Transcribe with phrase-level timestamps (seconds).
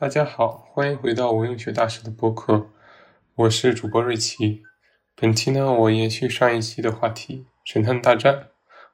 [0.00, 2.70] 大家好，欢迎回到无用学大师的播客，
[3.34, 4.62] 我是主播瑞奇。
[5.16, 8.34] 本期呢，我延续上一期的话题《神探大战》，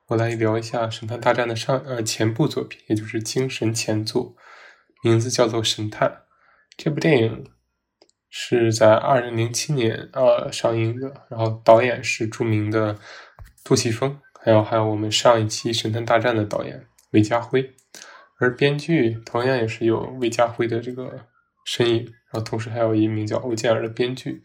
[0.07, 4.35] 我来聊一下《神探大战》的上呃前部作品，也就是精神前作，
[5.03, 6.09] 名字叫做《神探》。
[6.75, 7.51] 这部电影
[8.31, 12.99] 是在二零零七年呃上映的，然后导演是著名的
[13.63, 17.75] 杜琪峰，还有还有我们上一期《神探大战》的导演韦家辉。
[18.45, 21.27] 而编剧同样也是有魏家辉的这个
[21.65, 24.43] 身影，然后同时还有一名叫欧健尔的编剧，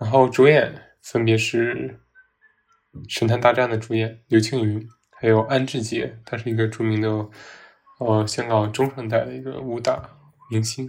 [0.00, 2.00] 然后主演分别是
[3.06, 7.28] 《神探大战》的主演刘青云，还有安志杰，他是一个著名的
[8.00, 10.08] 呃香港中生代的一个武打
[10.50, 10.88] 明星，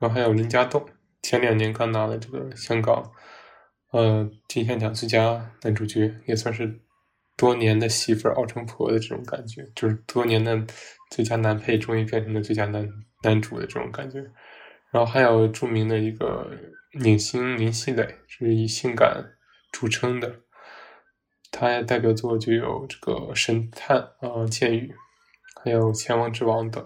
[0.00, 0.84] 然后还有林家栋，
[1.22, 3.12] 前两年刚拿了这个香港
[3.92, 6.80] 呃金像奖最佳男主角，也算是。
[7.40, 10.62] 多年的媳妇熬成婆的这种感觉，就是多年的
[11.10, 12.86] 最佳男配终于变成了最佳男
[13.22, 14.18] 男主的这种感觉。
[14.90, 16.50] 然后还有著名的一个
[17.02, 19.24] 影星林熙蕾，是以性感
[19.72, 20.30] 著称的，
[21.50, 24.92] 他代表作就有这个《神探》啊，《剑雨》，
[25.64, 26.84] 还有《千王之王》等。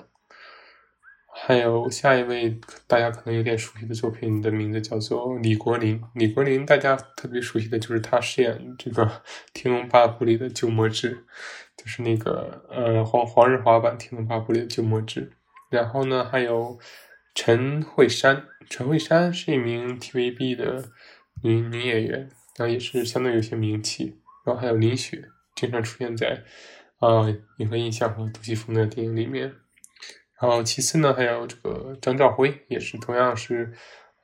[1.37, 6.01] 还有下一位大家可能有点熟悉的作品的名字叫做李国林。
[6.15, 9.05] 李国林大家特别熟悉的就是他饰演这个
[9.53, 11.25] 《天龙八部》里的鸠摩智，
[11.77, 15.33] 就是那个呃黄黄日华版《天龙八部》里的鸠摩智。
[15.71, 16.79] 然后呢，还有
[17.35, 20.85] 陈慧珊，陈慧珊是一名 TVB 的
[21.43, 22.21] 女女演员，
[22.57, 24.21] 然后也是相对有些名气。
[24.47, 25.25] 然后还有林雪，
[25.57, 26.45] 经常出现在
[27.01, 27.23] 啊
[27.59, 29.53] 《银河印象》和杜琪峰的电影里面。
[30.45, 33.73] 然后其次呢，还有这个张兆辉，也是同样是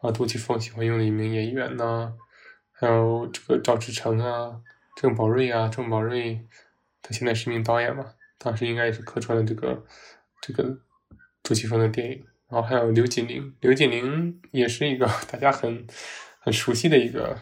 [0.03, 2.12] 啊杜琪峰喜欢用的一名演员呢。
[2.72, 4.60] 还有这个赵志成啊，
[4.97, 6.47] 郑宝瑞啊，郑宝瑞
[7.00, 8.04] 他现在是一名导演嘛，
[8.36, 9.82] 当时应该也是客串了这个
[10.42, 10.78] 这个
[11.42, 12.22] 杜琪峰的电影。
[12.50, 15.87] 然后还有刘锦玲，刘锦玲也是一个 大家很
[16.38, 17.38] 很熟悉的一个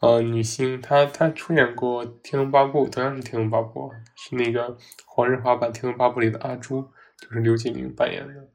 [0.00, 4.76] 呃女星，她她出演过《天龙八部》，同样是《天龙八部》，是那个
[5.06, 6.90] 黄日华版《天龙八部》里的阿朱。
[7.22, 8.48] 就是刘锦玲扮演的，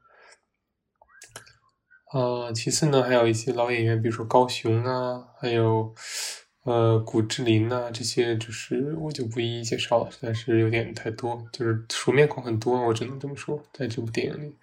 [2.12, 5.94] 啊，其次呢，还有一些老演员，比如说高雄啊，还有
[6.64, 14.54] 呃古志林呐，这些就是我就不一一介绍了，实在是有点太多，就是熟面孔很多，我只能这么说，在这部电影里。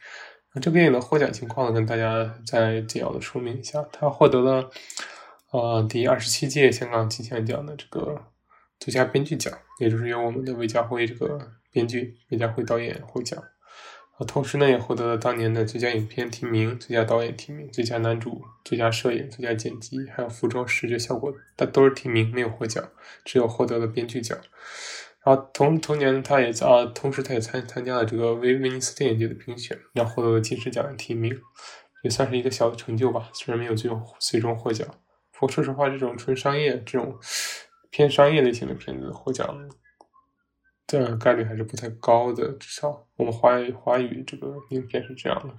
[0.54, 4.70] 那这部电影的获奖情况呢，跟大家再简要的说明一下，它获得了
[5.50, 8.22] 呃第二十七届香港金像奖的这个
[8.80, 13.44] 最佳编剧奖，也就是由我们的韦家辉这个编剧、韦家辉导演获奖。
[14.18, 22.88] 啊，同时呢，也获得了当年的最佳影片提名、最佳导演提名、最佳男主、最佳摄影、最佳剪辑，还有服装视觉效果，但都是提名，没有获奖，
[23.26, 24.38] 只有获得了编剧奖。
[25.22, 31.38] 然后同同年，他也啊，同时他也参参加了这个威威尼斯电影节的评选，然后获得了金狮奖的提名，
[32.04, 33.30] 也算是一个小的成就吧。
[33.34, 34.88] 虽然没有最终最终获奖，
[35.34, 37.18] 不过说实话，这种纯商业、这种
[37.90, 39.68] 偏商业类型的片子获奖。
[40.88, 45.54] 的概率还是不太高的，至少我们华语华语这个影片是这样的，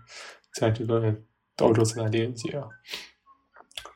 [0.55, 1.15] 在这个
[1.59, 2.69] 欧洲三大电影节啊。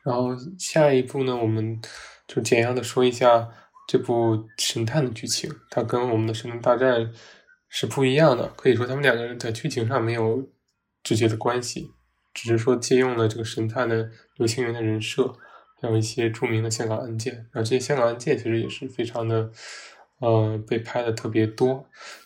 [0.03, 1.79] 然后下一步呢，我们
[2.27, 3.49] 就简要的说一下
[3.87, 7.01] 这部神探的剧情，它跟我们的《神探大战》
[7.69, 8.47] 是不一样的。
[8.57, 10.49] 可以说，他们两个人在剧情上没有
[11.03, 11.91] 直接的关系，
[12.33, 15.33] 只是说借用了这个神探的刘青云的人设，
[15.81, 17.33] 还有一些著名的香港案件。
[17.35, 19.49] 然后这些香港案件其实也是非常的。
[20.21, 21.85] 呃，被拍的特别多，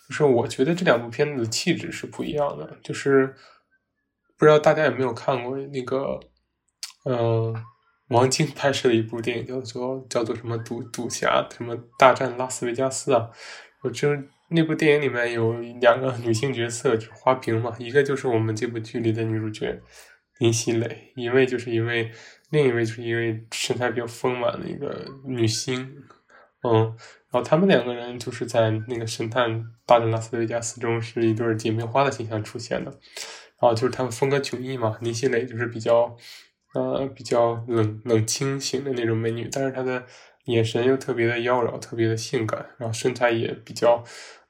[0.10, 2.78] 就是我觉得这两部片子的气质是不一样的。
[2.84, 3.34] 就是
[4.38, 6.20] 不知道大家有没有看过那个，
[7.06, 7.54] 呃，
[8.10, 13.30] 王晶拍摄的一部电影，叫做叫做什么赌赌侠什么大战拉斯维加斯啊。
[13.82, 14.10] 我就
[14.50, 19.82] 那部电影里面有两个女性角色，就是花瓶嘛，一个就是我们这部剧里的女主角
[20.40, 22.12] 林熙蕾，一位就是一位，
[22.50, 25.96] 另一位就是一位身材比较丰满的一个女星，
[26.66, 26.98] 嗯。
[27.32, 32.90] 然后他们两个人就是在那个《神探大战拉斯维加斯》中是一对姐妹花的形象出现的，
[33.60, 34.98] 然后就是他们风格迥异嘛。
[35.02, 36.16] 林熙蕾就是比较，
[36.74, 40.06] 呃，比较冷冷清型的那种美女，但是她的
[40.46, 44.02] 眼神又特别的妖娆，特别的性感，然后身材也比较，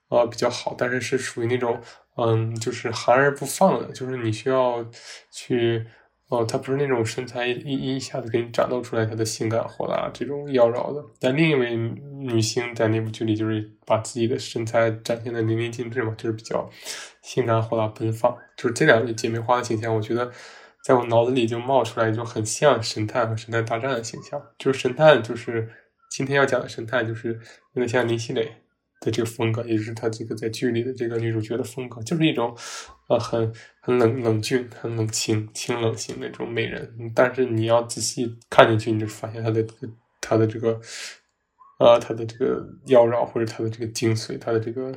[0.10, 1.82] 呃，比较好，但是是属于那种，
[2.18, 4.86] 嗯，就是含而不放的，就是你需要
[5.32, 5.88] 去。
[6.30, 16.68] 哦，她不是那种身材一一下子给你展露出来她的性感火辣这种妖娆的，但另一位女星在那部剧里就是把自己的身材展现的淋漓尽致嘛，就是比较
[17.22, 20.32] 性感火辣奔放，就是这两位姐妹花的形象，我觉得
[20.84, 25.70] 在我脑子里就冒出来就很像神探和神探大战的形象，就是神探就是
[26.10, 27.40] 今天要讲的神探就是
[27.74, 28.52] 有点像林熙蕾
[29.02, 32.56] 的这个风格，也就是她这个在剧里的这个女主角的风格，就是一种
[33.08, 37.12] 呃，很很冷冷峻、很冷清、清冷型那种美人。
[37.14, 39.64] 但是你要仔细看进去，你就发现她的
[40.20, 40.80] 她的这个，
[41.80, 44.92] 呃，她的这个妖娆或者她的这个精髓，她的这个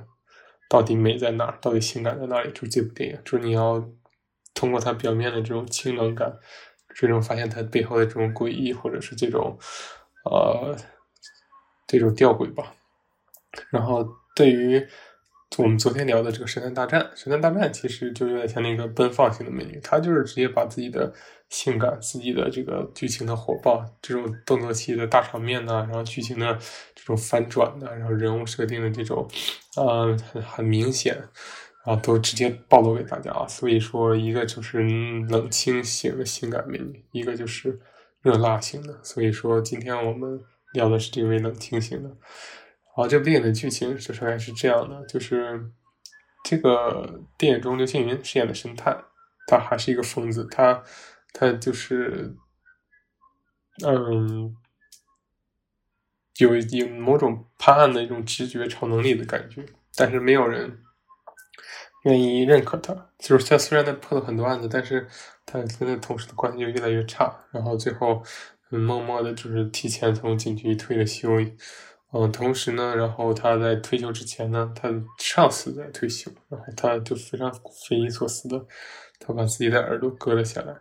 [0.71, 2.51] 到底美在哪儿，到底性感在哪里？
[2.53, 3.87] 就是这部电影，就是你要
[4.55, 6.35] 通过它表面的这种清冷感，
[6.95, 9.59] 最终发现它背后的这种诡异，或者是这种
[10.25, 10.75] 呃
[11.87, 12.73] 这种吊诡吧。
[13.71, 14.89] 然后对于。
[15.59, 21.13] 我们昨天聊的这个《神探大战》，《神探大战》其实就有点像那个奔放型的美女，她就是直接把自己的
[21.49, 26.57] 性感、自己的这个剧情的火爆、这种动作戏的大场面呐，然后剧情的
[26.95, 29.27] 这种反转的，然后人物设定的这种，
[29.77, 31.17] 呃，很很明显，
[31.85, 33.45] 然后都直接暴露给大家啊。
[33.49, 34.79] 所以说，一个就是
[35.29, 37.81] 冷清型的性感美女，一个就是
[38.23, 38.97] 热辣型的。
[39.03, 40.41] 所以说，今天我们
[40.73, 42.11] 聊的是这位冷清型的。
[42.99, 45.71] 好，这部电影的剧情说出来是这样的，就是
[46.43, 49.05] 这个电影中刘青云饰演的神探，
[49.47, 50.83] 他还是一个疯子，他
[51.33, 52.35] 他就是
[53.87, 54.53] 嗯，
[56.39, 59.65] 有有某种判案的一种直觉、超能力的感觉，
[59.95, 60.81] 但是没有人
[62.03, 63.11] 愿意认可他。
[63.21, 65.07] 就是他虽然他破了很多案子，但是
[65.47, 68.21] 他跟他同事的关系就越来越差，然后最后
[68.71, 71.31] 默默的，就是提前从警局退了休。
[72.11, 74.89] 嗯，同时呢，然后他在退休之前呢，他
[75.19, 78.65] 上司在退休，然后他就非常匪夷所思的，
[79.21, 80.75] 他把自己的耳朵割了下来，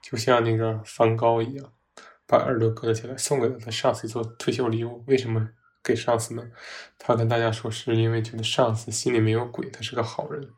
[0.00, 1.72] 就像那个梵高一样，
[2.24, 5.02] 把耳朵割了下来，送给了他上司做退休礼物。
[5.08, 5.48] 为什么
[5.82, 6.50] 给上司呢？
[6.96, 10.48] 他跟大家说是因为觉得上司心里没有鬼，他是个好人。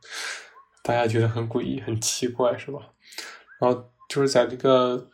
[0.82, 2.80] 大家觉得很诡异、很奇怪，是吧？
[3.58, 5.08] 然后就是在这个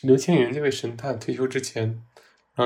[0.00, 2.02] 刘青云这位神探退休之前。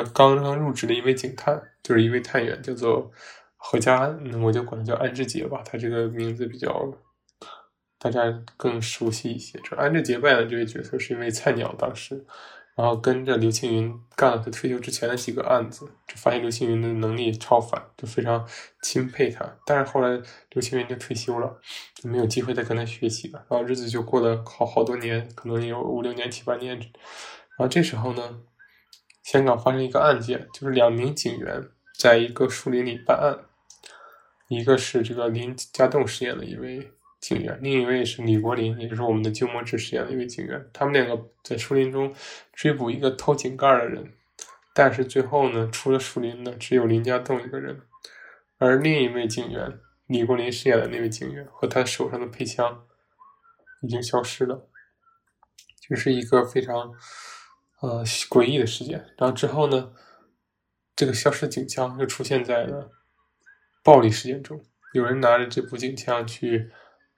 [0.02, 3.10] 刚刚入职的一位警探，就是一位探员，叫做
[3.56, 5.62] 何家安，我就管他叫安志杰吧。
[5.64, 6.92] 他这个名字比较
[7.98, 8.22] 大家
[8.56, 9.58] 更熟悉一些。
[9.60, 12.24] 就安志杰扮演的这位角色是一位菜鸟，当时，
[12.76, 18.46] 然后跟着刘青云干了他退休之前的几个案子，就发现刘青云的能力超凡，就非常
[18.82, 19.44] 钦佩他。
[19.64, 20.20] 但是后来
[20.50, 21.60] 刘青云就退休了，
[21.94, 23.44] 就没有机会再跟他学习了。
[23.48, 26.76] 然后日子就过了好好多年，可能有五六年、七八年。
[26.76, 28.40] 然后这时候呢？
[29.24, 31.66] 香港发生一个案件，就是两名警员
[31.98, 33.46] 在一个树林里办案，
[34.48, 40.62] 一个是这个林家栋饰演的一位警员，另一位是李国林，也就是我们的鸠摩智饰演的一位警员。
[40.74, 42.14] 他们两个在树林中
[42.52, 44.12] 追捕一个偷井盖的人，
[44.74, 47.80] 但是最后呢，除了树林的，只有林家栋一个人，
[48.58, 52.84] 而另一位警员李国林饰演的那位警员和他手上的配枪
[53.80, 54.68] 已经消失了，
[55.88, 56.92] 就是一个非常。
[57.84, 58.98] 呃，诡异的事件。
[59.18, 59.92] 然后之后呢，
[60.96, 62.90] 这个消失的警枪又出现在了
[63.82, 64.64] 暴力事件中。
[64.94, 66.70] 有人拿着这部警枪去，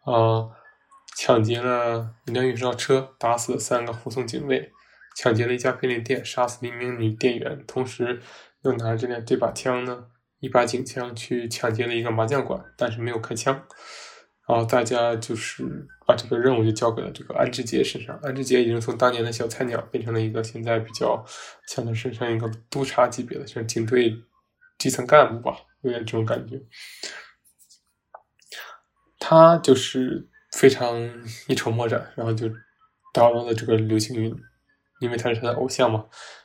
[0.05, 0.51] 啊，
[1.17, 4.73] 抢劫了一辆运钞车，打死了三个护送警卫；
[5.15, 7.63] 抢劫了一家便利店，杀死了一名女店员。
[7.65, 8.21] 同时，
[8.63, 10.07] 又拿着这辆这把枪呢，
[10.41, 13.65] 一把警枪去抢劫了一个麻将馆，但是没有开枪。
[14.49, 15.65] 然后大家就是
[16.07, 18.17] 把这个任务就交给了这个安志杰身上。
[18.23, 21.25] 安志杰已经从当年的小菜鸟变成了一个现在比较
[21.67, 24.17] 像他身上一个督察级别的，像警队
[24.79, 26.63] 基层干部吧，有点这种感觉。
[29.19, 30.97] 他就是非常
[31.49, 32.49] 一筹莫展，然后就
[33.13, 34.33] 打动了这个刘青云，
[35.01, 36.05] 因为他是他的偶像嘛，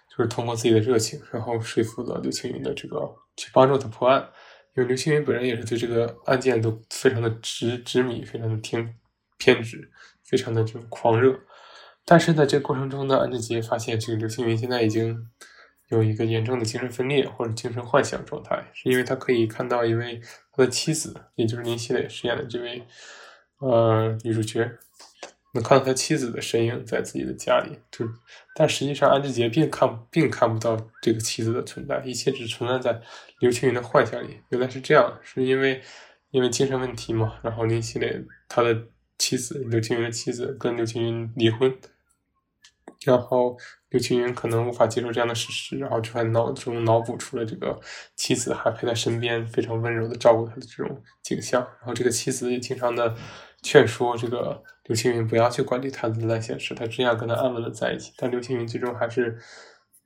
[0.09, 4.27] 就是通过自己的热情，然后说服了刘青云的这个去帮助他破案。
[4.75, 8.95] 因为刘青云本人也是对这个案件都非常的执执迷，非常的偏
[9.37, 9.91] 偏执，
[10.23, 11.37] 非常的这种狂热。
[12.05, 15.27] 但是在这个过程中呢，安志杰发现这个刘青云现在已经
[15.89, 22.83] 有一个严重的精神分裂或者精神幻想状态，是因为他可以看到一位他的妻子，也就是林熙蕾饰演的这位
[23.59, 24.71] 呃女主角。
[25.53, 28.05] 能看到他妻子的身影在自己的家里，就，
[28.55, 33.01] 但实际上安志杰并看并看不到这个妻子的存在，一切只存在在
[33.39, 34.39] 刘青云的幻想里。
[34.49, 35.81] 原来是这样，是因为
[36.29, 37.33] 因为精神问题嘛。
[37.43, 41.77] 然后林熙蕾他的妻子刘青云的妻子跟刘青云离婚，
[43.05, 43.57] 然后
[43.89, 47.77] 刘青云可能无法接受这样的事实，然后就在脑中脑补出了这个
[48.15, 51.61] 妻子还陪在身边，非常温柔的照顾他的这种景象。
[51.61, 53.13] 然后这个妻子也经常的
[53.61, 54.63] 劝说这个。
[54.85, 58.11] 刘青云不要去管理他的烂闲事，他只想跟他安稳的在一起。
[58.17, 59.37] 但刘青云最终还是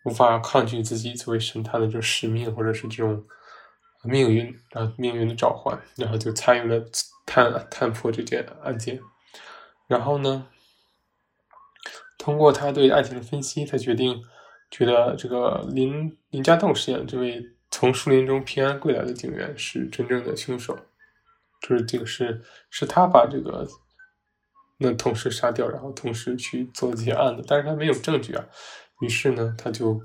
[0.04, 3.26] 无法抗拒自己作为神探的这使命，或者是这种
[4.04, 6.86] 命运啊命运的召唤，然后就参与了
[7.26, 9.00] 探探破这件案件。
[9.88, 10.46] 然后呢，
[12.20, 14.22] 通过他对案情的分析，他决定
[14.70, 20.78] 觉得这个林林家栋饰演的这位从树林中平安归来的警员是真正的凶手，
[21.66, 23.66] 就是这个是是他把这个。
[24.78, 28.46] 那同时杀掉，然后同时去做这些案子，但是他没有证据啊，
[29.00, 29.98] 于是呢，他就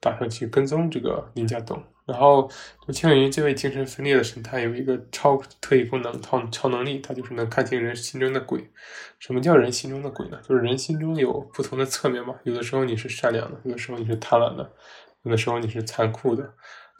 [0.00, 1.80] 打算去跟踪这个林家栋。
[2.04, 2.50] 然后
[2.88, 8.68] 刘青云这位精神分裂的神探有一个超特异功能、超超能力，他就是能看清人心中的鬼。
[9.20, 10.40] 什么叫人心中的鬼呢？
[10.42, 14.68] 就是人心中有不同的侧面嘛，有的时候你是善良的，有的时候你是贪婪的，
[15.22, 16.42] 有的时候你是残酷的，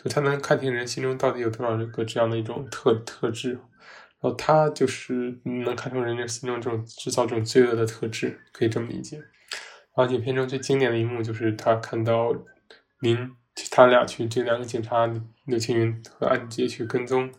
[0.05, 3.59] 就他能看清人心中到底有多少个这样的一种特特质。
[4.21, 9.19] 然后他就是能看出人的心中这种制造这种罪恶的特质，可以这么理解。
[9.97, 12.33] 然后影片中最经典的一幕就是他看到
[13.01, 13.31] 林。
[13.71, 15.11] 他俩去，这两个警察
[15.47, 17.33] 刘青云和安杰去跟踪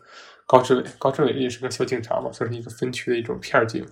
[0.46, 0.84] 高志伟。
[0.98, 3.86] 高志伟也是个小警察嘛，算是一个分区的一种片警。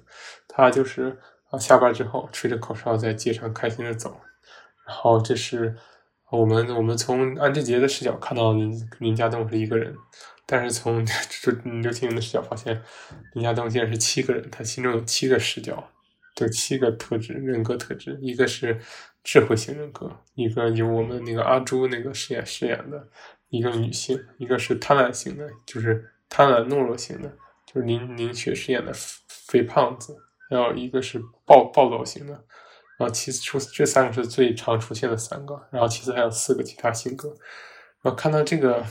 [0.49, 1.17] 他就是
[1.51, 4.21] 啊，下班之后吹着口哨在街上开心的走。
[4.85, 5.77] 然后这是
[6.31, 9.95] 我们我们从安志杰的视角看到林林家栋是一个人，
[10.47, 12.83] 但是从这刘青云的视角发现
[13.35, 15.91] 林家栋竟然是七个人，他心中有七个视角，
[16.41, 18.81] 有七个特质人格特质，一个是。
[19.29, 23.09] 智慧型人格，一个由我们那个阿朱那个饰演饰演的
[23.49, 27.29] 一个女性，一个是贪婪型的，就是贪婪懦弱型的，
[27.67, 28.93] 就是林林雪饰演的
[29.29, 30.17] 肥胖子，
[30.49, 32.45] 然后一个是暴暴躁型的，
[32.99, 37.29] 然后其次出这三个是最常出现的三个，然后其次还有四个其他性格。
[38.03, 38.85] 然后看到这个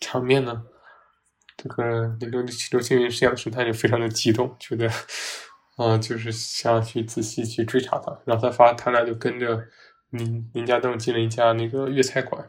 [0.00, 0.62] 场面呢，
[1.56, 4.90] 这个刘刘青云饰演的神探就非常的激动，觉得。
[5.78, 9.58] 嗯，就是想要去仔细去追查他，然后他发他俩就跟着
[10.10, 12.46] 林林家栋进了一家那个粤菜馆，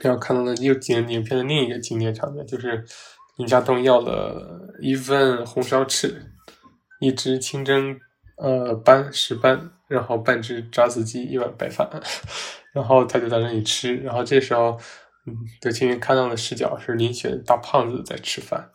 [0.00, 2.82] 然后看到了又影影片的另一个经典场面，就是
[3.36, 6.32] 林家栋要了一份红烧翅，
[7.00, 8.00] 一只清蒸
[8.36, 11.88] 呃斑石斑，然后半只炸子鸡，一碗白饭，
[12.72, 14.78] 然后他就在那里吃，然后这时候，
[15.26, 18.70] 嗯，德青云看到的视角是林雪大胖子在吃饭。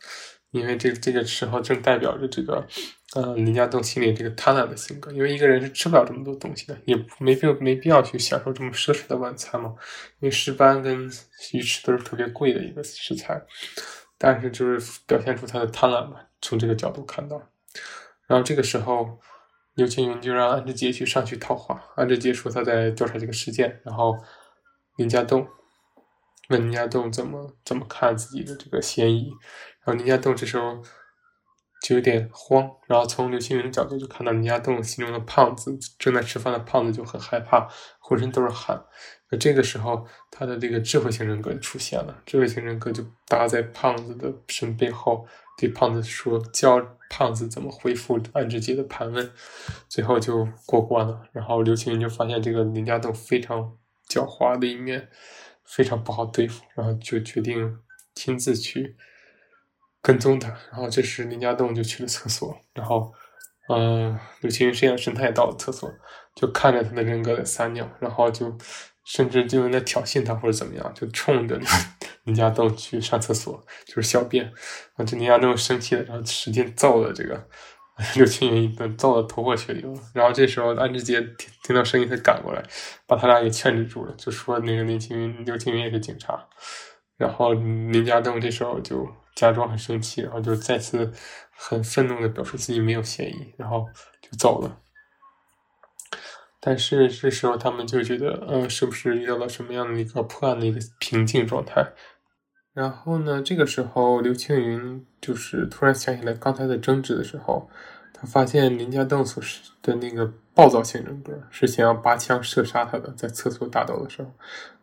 [0.51, 2.68] 因为这这个时候正代表着这个，
[3.15, 5.10] 呃，林家栋心里这个贪婪的性格。
[5.13, 9.74] 因为一个人是吃不了这么多东西的，也没必要没必要去享受这么奢侈的晚餐嘛。
[10.20, 11.10] 因为石斑跟
[11.53, 13.41] 鱼翅都是特别贵的一个食材，
[14.18, 16.18] 但是就是表现出他的贪婪嘛。
[16.41, 17.41] 从这个角度看到，
[18.27, 19.08] 然后这个时候，
[19.82, 21.82] 刘青云就让安志杰去上去套话。
[21.96, 24.16] 安志杰说他在调查这个事件，然后
[24.98, 25.48] 林家栋
[26.50, 29.32] 问林家栋怎么怎么看自己的这个嫌疑。
[29.84, 30.80] 然后林家栋这时候
[31.82, 37.68] 就有点慌，然后从刘青云的角度就看到林家栋心中的胖子正在吃饭的胖子就很害怕，
[38.00, 38.80] 浑身都是汗。
[39.32, 45.26] 那这个时候他的这个智慧型人格出现了，智慧型人格就搭在胖子的身背后，
[45.58, 49.32] 对胖子说，教胖子怎么回复安志杰的盘问，
[49.90, 51.24] 最后就过关了。
[51.32, 53.76] 然后刘青云就发现这个林家栋非常
[54.08, 55.10] 狡猾的一面，
[55.66, 57.80] 非常不好对付，然后就决定
[58.14, 58.96] 亲自去。
[60.01, 63.13] 跟踪他，然后这时林家栋就去了厕所，然后，
[63.70, 65.88] 嗯，刘青云饰演的神探也到了厕所，
[66.36, 68.58] 就看着他的人格在撒尿，然后就
[69.05, 71.60] 甚至就在挑衅他或者怎么样，就冲着
[72.25, 74.51] 林家栋去上厕所，就是小便，
[74.96, 77.48] 啊，这林家栋生气了，然后使劲揍了这个
[78.15, 79.93] 刘青云一顿，揍得头破血流。
[80.15, 82.63] 然后这时候安志杰听听到声音才赶过来，
[83.05, 86.48] 把他俩给劝制住了，就说那个林青云刘青云也是警察，
[87.17, 89.08] 然后林家栋这时候就。
[89.41, 91.12] 假装很生气，然后就再次
[91.51, 93.88] 很愤怒的表示自己没有嫌疑，然后
[94.21, 94.77] 就走了。
[96.60, 101.83] 但是这时候他们就觉得，嗯，是不是遇到了什么样的一个破案的一个瓶颈状态？
[102.71, 107.67] 然后呢，这个时候刘青云就是突然想起来刚才的争执的时候，
[108.13, 109.43] 他发现林家栋所
[109.81, 114.31] 的那个暴躁型人格是想要拔枪射杀他的，在厕所打斗的时候，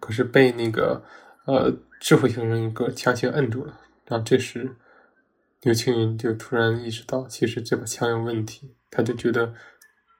[0.01, 1.01] 可是被那个
[1.45, 3.73] 呃智慧型人格强行摁住了。
[4.09, 4.75] 然后这时，
[5.61, 8.75] 刘青云就突然意识到，其实这把枪有问题。
[8.91, 9.53] 他就觉得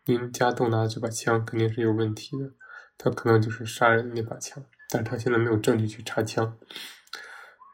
[0.05, 2.51] 林家栋拿的这把枪肯定是有问题的，
[2.99, 6.59] 他可能就是杀人的那把枪，但是他现在没有证据去查枪，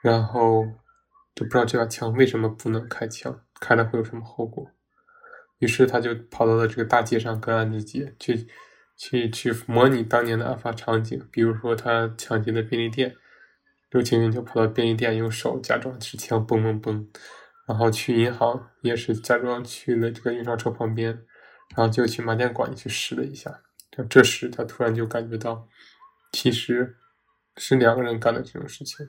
[0.05, 0.65] 然后
[1.35, 4.71] 就不知道这把枪为什么不能开枪，开了会有什么后果。
[5.59, 8.47] 于是他就跑到了这个大街上，跟安志杰去
[8.97, 13.17] 去去模拟当年的案发场景，比如说他抢劫的便利店。
[13.95, 17.07] 刘青云就跑到便利店，用手假装持枪，嘣嘣嘣，
[17.65, 21.13] 然后去银行也是假装去了这个运钞车旁边，
[21.77, 23.63] 然后就去麻将馆去试了一下。
[24.11, 25.69] 这时他突然就感觉到，
[26.33, 26.97] 其实
[27.57, 29.09] 是两个人干的这种事情。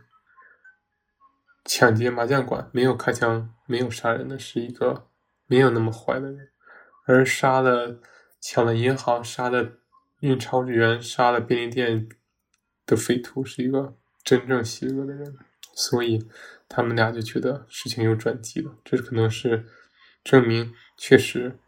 [1.63, 5.07] 抢劫麻将馆没有开枪、没有杀人的是一个
[5.47, 6.49] 没有那么坏的人，
[7.07, 7.99] 而杀了
[8.39, 9.79] 抢了银行、杀了
[10.19, 12.07] 运钞员、杀了便利店
[12.85, 13.97] 的匪徒是一个。
[14.25, 15.37] 真正邪恶的人，
[15.75, 16.27] 所以
[16.67, 18.75] 他们俩就觉得事情有转机了。
[18.83, 19.65] 这可能是
[20.23, 21.59] 证明，确实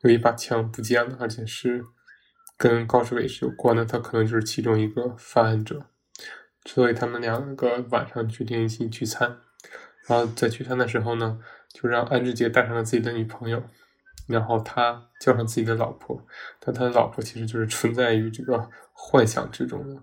[0.00, 1.84] 有一把枪不见了，而且是
[2.58, 5.86] 跟高志伟是有关的，他可能就是其中一个犯案者。
[6.66, 9.38] 所以他们两个晚上决定一起聚餐，
[10.06, 11.40] 然后在聚餐的时候呢，
[11.72, 13.62] 就让安志杰带上了自己的女朋友，
[14.26, 16.26] 然后他叫上自己的老婆，
[16.58, 20.02] 但他的老婆其实就是存在于这个幻想之中的。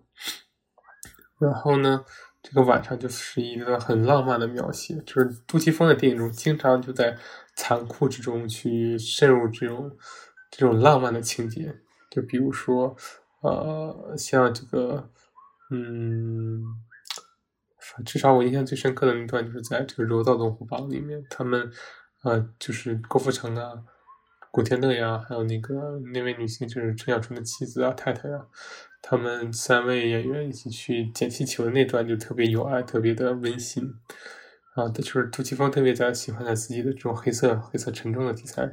[1.40, 2.04] 然后呢，
[2.42, 7.18] 这个晚上就是一个很浪漫的描写，就是杜琪峰的电影中经常就在
[7.56, 9.92] 残酷之中去渗入这种
[10.52, 11.76] 这种浪漫的情节，
[12.10, 12.96] 就比如说，
[13.42, 15.12] 呃，像这个。
[15.70, 16.64] 嗯，
[18.06, 21.70] 至少我印象最深刻的那段就是在这个《柔道龙虎榜》里面，他们，
[22.24, 23.74] 呃，就是郭富城啊、
[24.50, 28.46] 古天乐呀，还有那个那位女性就是陈小春的妻子啊、太太啊，
[29.08, 33.84] 他们三位演员一起去捡气球的那段就特别有爱，特别的温馨。
[34.76, 38.70] 啊，就是杜琪峰特别在喜欢他自己的这种黑色、黑色沉重的题材，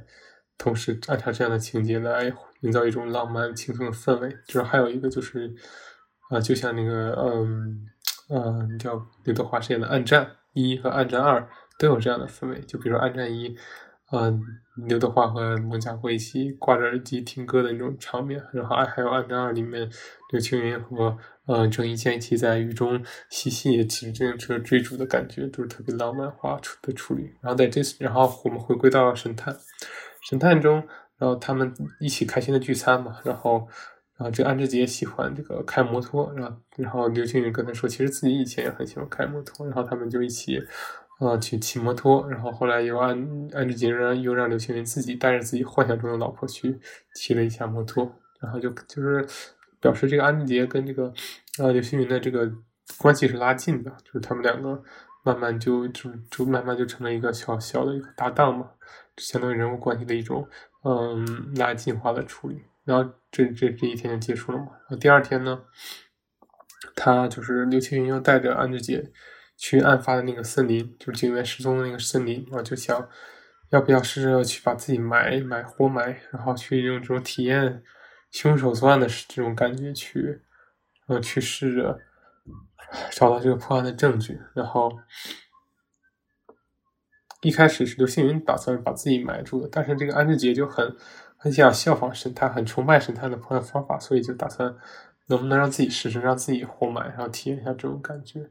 [0.58, 4.28] 同时按照这样的情节来营造一种浪漫轻松的氛围。
[4.46, 5.54] 就是还有一个就是。
[6.30, 7.86] 啊，就像那个，嗯，
[8.30, 11.38] 呃，叫刘德华饰演的《暗战一》和《暗战二》
[11.78, 12.58] 都有这样的氛围。
[12.62, 13.50] 就比如《暗战一》，
[14.14, 14.40] 嗯，
[14.87, 19.90] 刘德华和孟佳慧一起挂着耳机听歌的那种场面，然后还有《暗战二》里面
[20.30, 21.16] 刘青云和
[21.47, 27.30] 呃郑伊健一起在雨中嬉戏、骑自行车追逐的感觉，都是特别浪漫化处的处理。
[27.40, 29.56] 然后在这次，然后我们回归到神探，
[30.28, 30.76] 神探中，
[31.18, 33.66] 然后他们一起开心的聚餐嘛，然后。
[34.16, 40.56] 然后这安志杰喜欢这个开摩托，然后然后刘青云跟他说，其实自己以前也很喜欢开摩托，然后他们就一起，
[41.21, 43.16] 呃，去骑摩托，然后后来又安
[43.53, 46.79] 安志杰让又让刘青云自己带着自己幻想中的老婆去
[47.14, 49.27] 骑了一下摩托，然后就就是
[49.81, 51.12] 表示这个安志杰跟这个
[51.59, 52.50] 呃刘青云的这个
[52.98, 54.83] 关系是拉近的，就是他们两个
[55.22, 58.70] 慢慢就就就慢慢就成了一个小小的一个搭档嘛，
[59.16, 60.46] 相当于人物关系的一种
[60.83, 62.61] 嗯拉近化的处理。
[62.85, 64.66] 然后这这这一天就结束了嘛。
[64.66, 65.62] 然后第二天呢，
[66.94, 69.11] 他就是刘青云又带着安志杰
[69.56, 72.44] 去案发的那个森林，就是警员失踪的那个森林。
[72.50, 73.08] 然后就想，
[73.70, 77.82] 要不要试着去把自己埋埋活埋，然后去用这种体验
[78.30, 80.42] 凶手作案的这种感觉去，
[81.06, 81.98] 呃，去试着
[83.10, 84.40] 找到这个破案的证据。
[84.54, 84.90] 然后
[87.42, 90.96] 一开始是刘星云打算把自己埋住的，但是这个安志杰就很。
[91.36, 94.74] 很想效仿神探，很崇拜神探的破案方法，所以就打算
[95.26, 98.50] 能不能让自己试试，让自己活埋，然后体验一下这种感觉。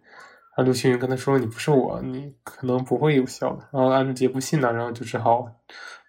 [0.55, 5.47] 然后刘青云跟他说：“你不是我，你可能不会有效的。”然后安志杰不信呢，然后就只好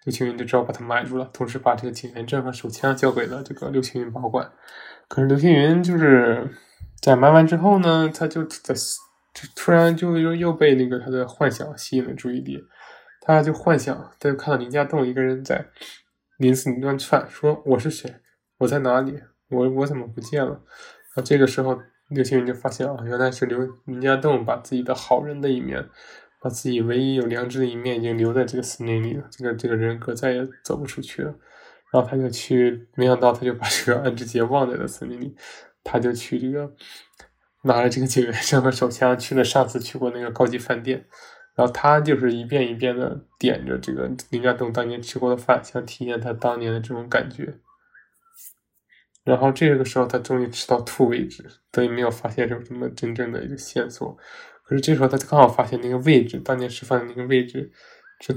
[0.03, 4.51] 刘青云就只好把他埋住了，同时把这个警员证和手枪交给了这个刘青云保管。
[5.07, 6.49] 可是刘青云就是
[7.01, 12.63] 在埋完之后呢，他就在就突然就又又被那个他的幻想吸引了注意力，
[13.21, 15.65] 他就幻想，他就看到林家栋一个人在。
[16.37, 18.13] 临死里乱窜，说我是谁？
[18.57, 19.17] 我在哪里？
[19.49, 20.61] 我我怎么不见了？
[21.15, 21.79] 啊，这个时候
[22.09, 25.83] 刘青云就发现啊，原来是刘林家栋把自己的好人的一面，
[26.39, 29.27] 把自己唯一有良知的一面，已经留在这个森林里了。
[29.31, 31.33] 这个这个人格再也走不出去了。
[31.91, 35.35] 然后他就去，没想到他就把这个安志杰忘在了森林里。
[35.83, 36.71] 他就去这个
[37.63, 41.05] 拿着这个警员证和手枪去了上次去过那个高级饭店。
[41.55, 47.57] 然后他就是一遍一遍的点着这个林家栋当年吃过的饭，想体验他当年的这种感觉。
[49.25, 54.17] 然后这个时候他终于吃到吐为止，等于没有发现有什么真正的一个线索。
[54.63, 57.69] 可是这时候他刚好发现那个位置，当年吃饭的那个位置，
[58.19, 58.33] 这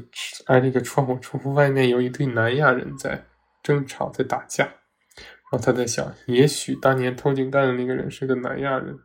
[0.47, 3.27] 而那个窗户窗户外面有一对南亚人在
[3.63, 4.65] 争吵，在打架。
[4.65, 8.99] 然后他在想，也许当年偷井盖的那个人是个南亚人。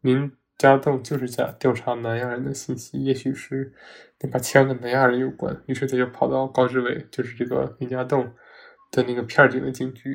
[0.00, 0.32] 林。
[0.58, 3.72] 家栋就是在调查南亚人的信息，也许是
[4.20, 5.58] 那把枪跟南亚人有关。
[5.64, 8.30] 于是他就跑到高志伟，就是这个林家栋
[8.92, 10.14] 的那个片警的警局，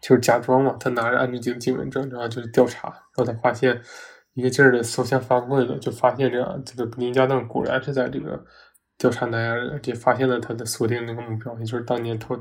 [0.00, 2.88] 就是假装嘛，他拿着安志杰的警员证，然后就是调查。
[2.88, 3.80] 然后他发现
[4.34, 8.44] 一个劲儿的搜枪翻柜子，就发现这样，这个林家栋果然是在这个
[8.98, 12.36] 调查南亚人，就发现了他的锁定那个目标，也就是当年偷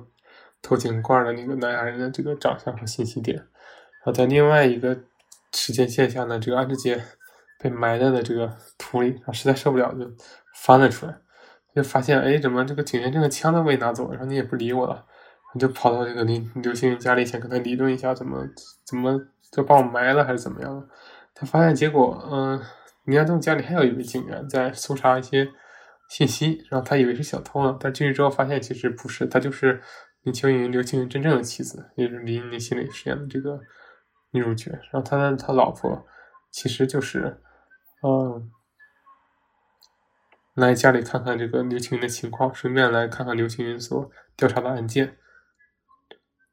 [0.62, 3.38] 偷井罐的那个南亚人的这个长相和信息点。
[3.38, 4.98] 然后在另外一个。
[5.52, 7.04] 时间线下呢，这个安志杰
[7.60, 10.08] 被埋在了这个土里，他实在受不了，就
[10.54, 11.18] 翻了出来，
[11.74, 14.12] 就发现哎，怎么这个警员证的枪都被拿走？
[14.12, 15.04] 然后你也不理我了，
[15.58, 18.46] 就跑到这个林刘青云家里，想跟他理论一下，怎么
[18.86, 19.18] 怎么
[19.52, 20.90] 就把我埋了，还是怎么样？
[21.34, 22.62] 他发现结果，嗯，
[23.06, 25.50] 林家栋家里还有一位警员在搜查一些
[26.10, 29.82] 信息，然后他以为是小偷呢，但进去之后发现其实不是，他就是
[30.24, 33.60] 林青云刘青云真正的妻子，也是林林心里饰演的这个。
[34.32, 36.06] 女主角，然后他的他老婆
[36.52, 37.42] 其实就是，
[38.04, 38.52] 嗯
[40.54, 45.18] 来家里看看这个刘青云的情况，顺便来看看刘青云所调查的案件。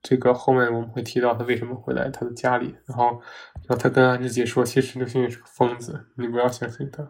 [0.09, 7.05] 这个后面我们会提到他为什么会来他的家里，然后，然后他跟安志杰说，其实刘青云是个疯子，你不要相信他。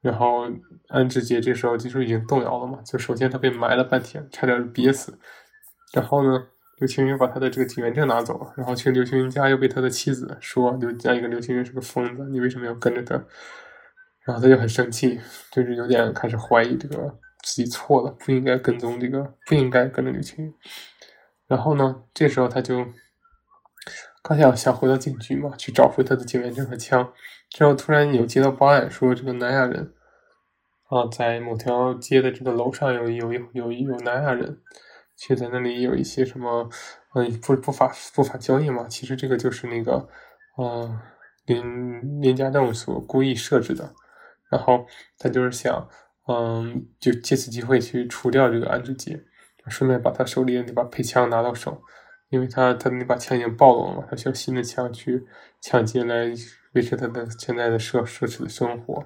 [0.00, 0.48] 然后
[0.88, 5.16] 安志杰这时候其实已经动摇了嘛，就首先他被埋了半天，差点憋死。
[5.92, 6.44] 然后呢，
[6.78, 13.14] 刘青云把他的这个警员证拿走了，然后去刘青云家又被他的妻子说刘家一个刘青云是个疯子，你为什么要跟着他？
[14.26, 15.20] 然后他就很生气，
[15.52, 16.96] 就是有点开始怀疑这个
[17.42, 20.52] 自己错了，不应该跟踪这个，不应该跟着刘青云。
[21.46, 22.02] 然后呢？
[22.14, 22.86] 这时候他就
[24.22, 27.12] 刚想想回到警局嘛，去找回他的警员证和枪。
[27.50, 29.92] 之后突然有接到报案，说这个南亚人
[30.88, 34.58] 啊，在某条街的这个楼上有有有有南亚人，
[35.16, 36.68] 却在那里有一些什么
[37.14, 38.88] 嗯不不法不法交易嘛。
[38.88, 40.08] 其实这个就是那个
[40.58, 40.98] 嗯
[41.44, 43.94] 林林家栋所故意设置的。
[44.50, 44.86] 然后
[45.18, 45.88] 他就是想
[46.26, 49.22] 嗯，就借此机会去除掉这个安志杰。
[49.70, 51.82] 顺便把他手里的那把配枪拿到手，
[52.28, 55.26] 因为他他那把枪已经暴露了嘛，他需要新的枪去
[55.60, 56.32] 抢劫来
[56.72, 59.04] 维持他的现在的奢奢侈的生活。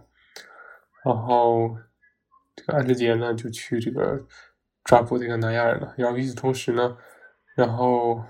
[1.04, 1.76] 然后
[2.56, 4.20] 这个安志杰呢就去这个
[4.84, 5.94] 抓捕这个南亚人了。
[5.96, 6.96] 然后与此同时呢，
[7.54, 8.22] 然后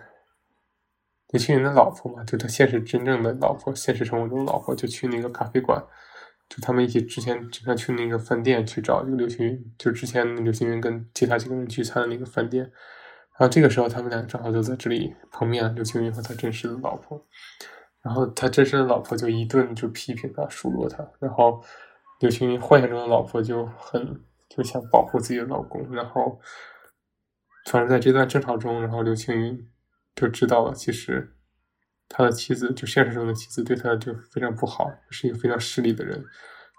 [1.30, 5.82] 年轻人的老婆嘛，就他现实真正的老婆，现实生活中的老婆就去那个咖啡馆。
[6.48, 17.22] 就他们一起之前经常去那个饭店去找这个刘青云，就之前刘青云跟其他几个人聚餐的那个饭店，然后这个时候他们俩正好就在这里碰面了，刘青云和他真实的老婆，
[18.02, 21.62] 然后他真实的老婆就一顿就批评他数落他，然后
[22.20, 26.40] 刘青云幻想中的老婆就很就想保护自己的老公，然后
[27.66, 29.68] 反正在这段争吵中，然后刘青云
[30.16, 31.34] 就知道了其实。
[32.08, 36.24] 他的妻子就现实中的妻子对他就非常不好，是一个非常势利的人。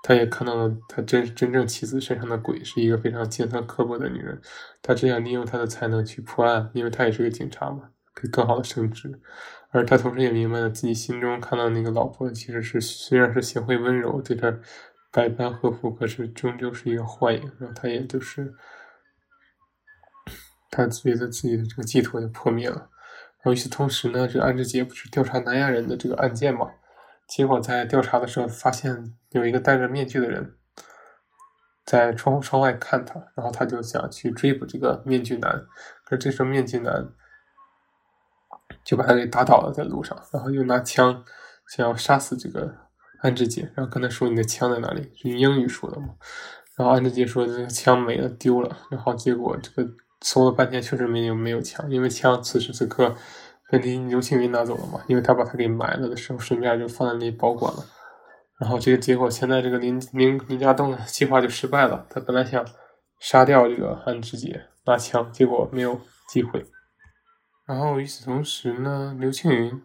[0.02, 4.42] 他也看到了他真真正妻子身上的鬼，是一个非常尖酸刻薄的女人。
[4.82, 9.20] 他只想利用他的才能去破案，因为他也是个警察嘛，可以更好的升职。
[9.72, 14.58] 而他同时也明白了自己心中看到那个老婆其实是虽然是贤惠温柔，对他
[15.12, 17.52] 百般呵护，可是终究是一个幻影。
[17.60, 18.56] 然后他也就是
[20.72, 22.90] 他觉得自己的这个寄托就破灭了。
[23.42, 26.70] 然后与此同时呢，这个安志杰不是调查南亚人的这个案件嘛？
[27.26, 30.58] 结果在调查的时候，发现有一个戴着面具的人
[31.86, 35.66] 在窗窗外看他，然后他就想去追捕这个面具男，
[36.04, 37.08] 可是这时候面具男
[38.84, 41.24] 就把他给打倒了在路上，然后又拿枪
[41.68, 42.76] 想要杀死这个
[43.22, 46.10] 安志杰，然后跟他说：“你的枪在哪里？”用英语说的嘛。
[46.76, 49.90] 然后安志杰说：“这个枪没了，丢了。”然后结果这个。
[50.22, 53.16] 搜了半天，确实没有没有枪，因为枪此时此刻
[53.70, 57.86] 被林刘青云拿走了嘛，因为他把他给埋了的时候，顺便就放在那里保管了。
[58.60, 62.06] 然后这个结果，现在这个林林林家栋计划就失败了。
[62.10, 62.66] 他本来想
[63.20, 66.66] 杀掉这个安志杰拿枪，结果没有机会。
[67.66, 69.82] 然后与此同时呢，刘青云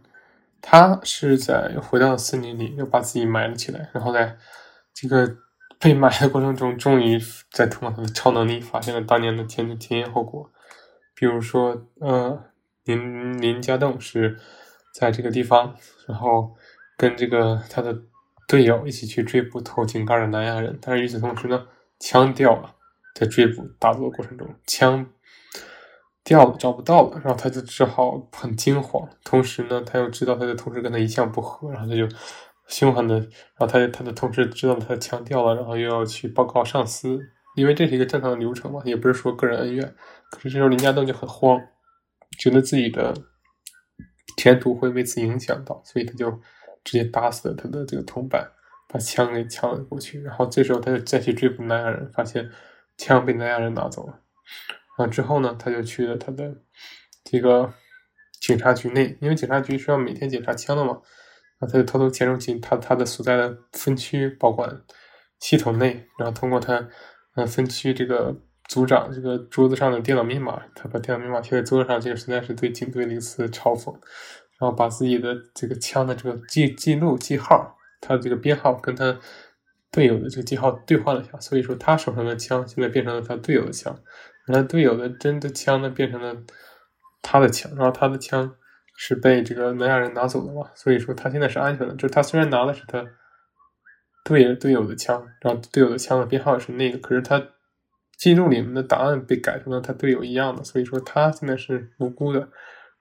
[0.61, 4.37] 他是在回到森林里，又把自己埋了起来，然后在
[4.93, 5.44] 这个。
[5.79, 10.51] 被埋的过程中，终于在通过他的超能力发现了当年的前前因后果。
[11.15, 12.45] 比如说，呃，
[12.85, 14.39] 林林家栋是
[14.93, 16.55] 在这个地方，然后
[16.97, 17.97] 跟这个他的
[18.49, 21.67] 队友一起去追捕偷井盖的南亚人，但是与此同时呢，
[21.99, 22.75] 枪掉了，
[23.15, 25.07] 在追捕打斗的过程中，枪
[26.25, 29.09] 掉了找不到了，然后他就只好很惊慌。
[29.23, 32.09] 同时呢，他又知道他的同事跟他一向不和，然后他就。
[32.67, 37.21] 凶狠的，然后他他的同事知道他的枪掉了，然后又要去报告上司，
[37.57, 39.95] 因为这是一个正常的流程嘛，也不是说个人恩怨。
[40.31, 41.61] 可是这时候林家栋就很慌，
[42.39, 43.15] 觉得自己的
[44.39, 46.31] 前途会被此影响到，所以他就
[46.83, 48.51] 直接打死了他的这个同伴，
[48.89, 50.23] 把枪给抢了过去。
[50.23, 52.51] 然后这时候他就再去追捕南亚人，发现
[52.97, 54.21] 枪被南亚人拿走了。
[54.97, 56.57] 然后之后呢，他就去了他的
[57.23, 57.75] 这个
[58.41, 61.01] 警察局内，因为警察局是要每天检查枪的嘛。
[61.59, 64.83] 然后他就偷偷潜入进他他的所在的分区保管
[65.41, 66.89] 系统内，然后通过他
[67.37, 68.37] 呃分区这个
[68.69, 73.95] 组长这个桌子上的电脑密码，他把电脑密码贴在桌子上，这个实在是对警队的一次嘲讽。
[74.61, 79.19] 然后把自己的这个枪的这个记记录记号，他的这个编号跟他
[79.91, 83.99] 队友的这个记号兑换了一下，所以说他手上的枪现在变成了他队友的枪，
[84.47, 86.37] 而他队友的真的枪呢变成了
[87.21, 88.55] 他的枪，然后他的枪。
[88.97, 90.71] 是被这个南亚人拿走了嘛？
[90.75, 91.95] 所以说他现在是安全的。
[91.95, 93.05] 就是他虽然拿的是他
[94.25, 97.43] 队友队友的枪，然后队友的枪的编号是那个，可是他
[98.17, 102.49] 记录里面的档案被改成了他队友一样的，所以说他现在是无辜的。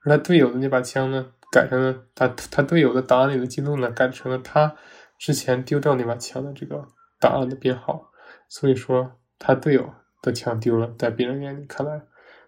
[0.03, 4.75] 而他队友的那把枪呢，改成了他他队友的档案里的记录呢，改成了他
[5.17, 6.86] 之前丢掉那把枪的这个
[7.19, 8.12] 档案的编号。
[8.49, 12.01] 所以说他队友的枪丢了，在别人眼里看来，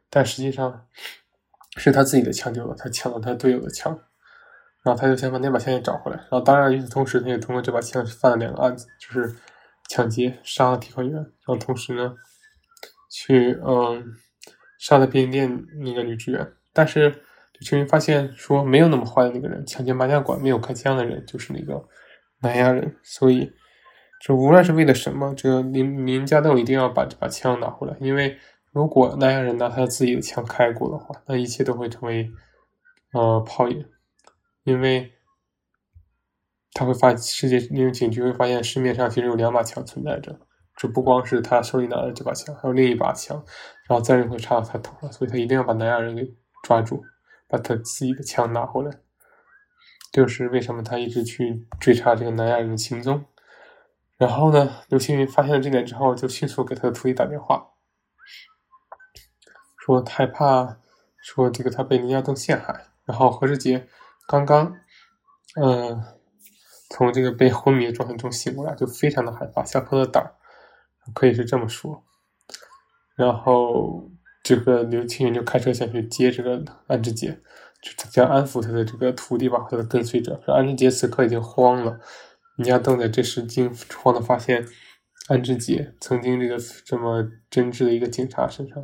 [0.10, 0.86] 但实际上
[1.76, 4.00] 是他自己的枪丢了，他抢了他队友的枪，
[4.84, 6.18] 然后他就想把那把枪也找回来。
[6.18, 9.36] 然后当然与此同时，他也通过这把枪犯了两个案子，就是
[9.90, 12.14] 抢劫杀了提款员，然后同时呢，
[13.12, 14.04] 去嗯
[14.80, 16.48] 杀了便利店那个女职员。
[16.74, 21.86] 但是刘青云发现说没有那么坏的那个人，抢劫麻将馆没有开枪的人就是那个
[22.42, 23.52] 南亚人，所以。
[24.22, 28.36] 这无论是为了什么，这个林林家栋一定要把这把枪拿回来，因为
[28.76, 32.30] 如果南亚人拿他自己的枪开过的话，那一切都会成为
[33.14, 33.86] 呃泡影，
[34.66, 35.14] 因为
[36.74, 40.38] 他会发世界那个警局会发现市面上其实有两把枪存在着，
[40.76, 43.42] 这不光是他手里拿的这把枪，还有另一把枪，
[43.88, 47.02] 然后责任会插到他头上，所以他一定要把南亚人给抓住，
[47.48, 48.92] 把他自己的枪拿回来，
[50.12, 53.24] 就是为什么他一直去追查这个南亚人的行踪。
[54.18, 57.70] 然后呢，刘青云发现了这点之后，就迅速给他的徒弟打电话，
[59.86, 60.78] 说害怕，
[61.22, 62.88] 说这个他被林家栋陷害。
[63.06, 63.88] 然后何志杰
[64.28, 64.76] 刚刚，
[65.62, 66.02] 嗯，
[66.90, 70.34] 从这个被昏迷的状态中醒过来，就非常的害怕，吓破了胆
[71.14, 72.04] 可以是这么说。
[73.16, 74.10] 然后
[74.44, 77.40] 这个刘青云就开车想去接这个安志杰，
[77.80, 80.42] 就想安抚他的这个徒弟吧，他的跟随者。
[80.48, 82.00] 安志杰此刻已经慌了。
[82.58, 83.72] 林家栋在这时惊
[84.02, 84.66] 慌的发现，
[85.28, 88.84] 安志杰曾经这个这么真挚的一个警察身上，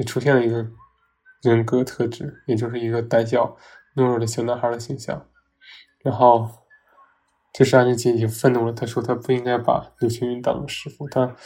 [0.00, 0.66] 也出现了一个
[1.42, 3.54] 人格特质，也就是一个胆小
[3.94, 5.28] 懦弱的小男孩的形象。
[6.02, 6.48] 然后，
[7.52, 11.36] 这时安志杰已经愤怒了，他说他不应该把刘青云当成师傅，他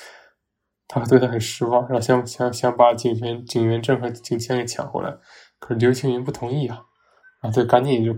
[0.86, 5.18] 他对他很失望，然后想想想把警员警员证和警枪给抢回来，
[5.58, 6.86] 可是刘青云不同意啊，
[7.42, 8.16] 然后他赶紧就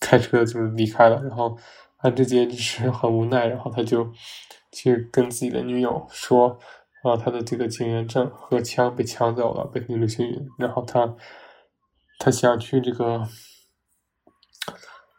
[0.00, 1.58] 开车就是离开了，然后。
[1.98, 4.12] 安志杰就是很无奈，然后他就
[4.70, 6.56] 去跟自己的女友说
[7.06, 10.48] ：“然后，他的这个警员证和枪被抢走了，被刘青云。
[10.58, 11.14] 然后他
[12.18, 13.22] 他想去这个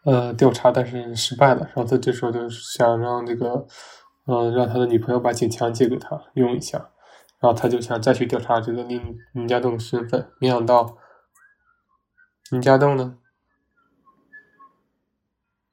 [0.04, 1.62] 呃调查，但是失败了。
[1.62, 3.66] 然后他这时候就想让这个
[4.26, 6.78] 嗯让他的女朋友把警枪借给他用一下。
[7.40, 10.98] 然后他就想再去调查这个林林家栋的身份，没想到
[12.52, 13.18] 林家栋呢。”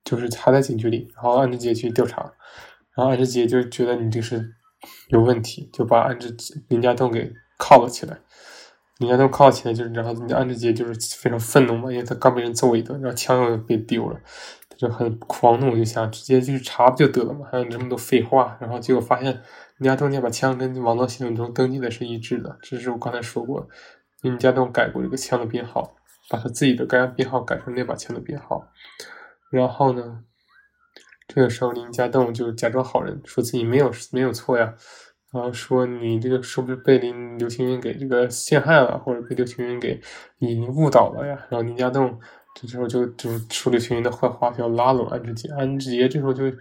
[0.05, 2.35] 就是还在警局里，然后安志杰去调查，
[2.95, 4.55] 然后安志杰就觉得你这是
[5.09, 6.35] 有问题，就把安志
[6.69, 8.19] 林家栋给铐了起来。
[8.99, 14.21] 林家栋铐起来，就是然后安志杰就是非常愤怒嘛，因为他刚被人揍一顿，然后枪又被丢了，
[14.69, 18.57] 他就很狂怒，就想直接去查不就得了嘛，还有这么多废话。
[18.61, 19.33] 然后结果发现
[19.79, 23.69] 林家栋那把枪跟网络系统中登记的是一致的，这是我刚才说过，
[24.23, 25.97] 林家栋改过这个枪的编号，
[26.31, 28.65] 把他自己的该编号改成那把枪的编号。
[29.51, 30.21] 然后呢，
[31.27, 34.75] 这个时候林家栋就假装好人，说自己没有没有错呀，
[35.33, 40.01] 然后说你这个是不是被林刘青云给这个陷害了，或者被刘青云给
[40.39, 41.35] 已经误导了呀？
[41.49, 42.19] 然后林家栋
[42.55, 45.49] 这时候就就说刘青云的坏话，要拉拢安志杰。
[45.59, 46.57] 安志杰这时候就是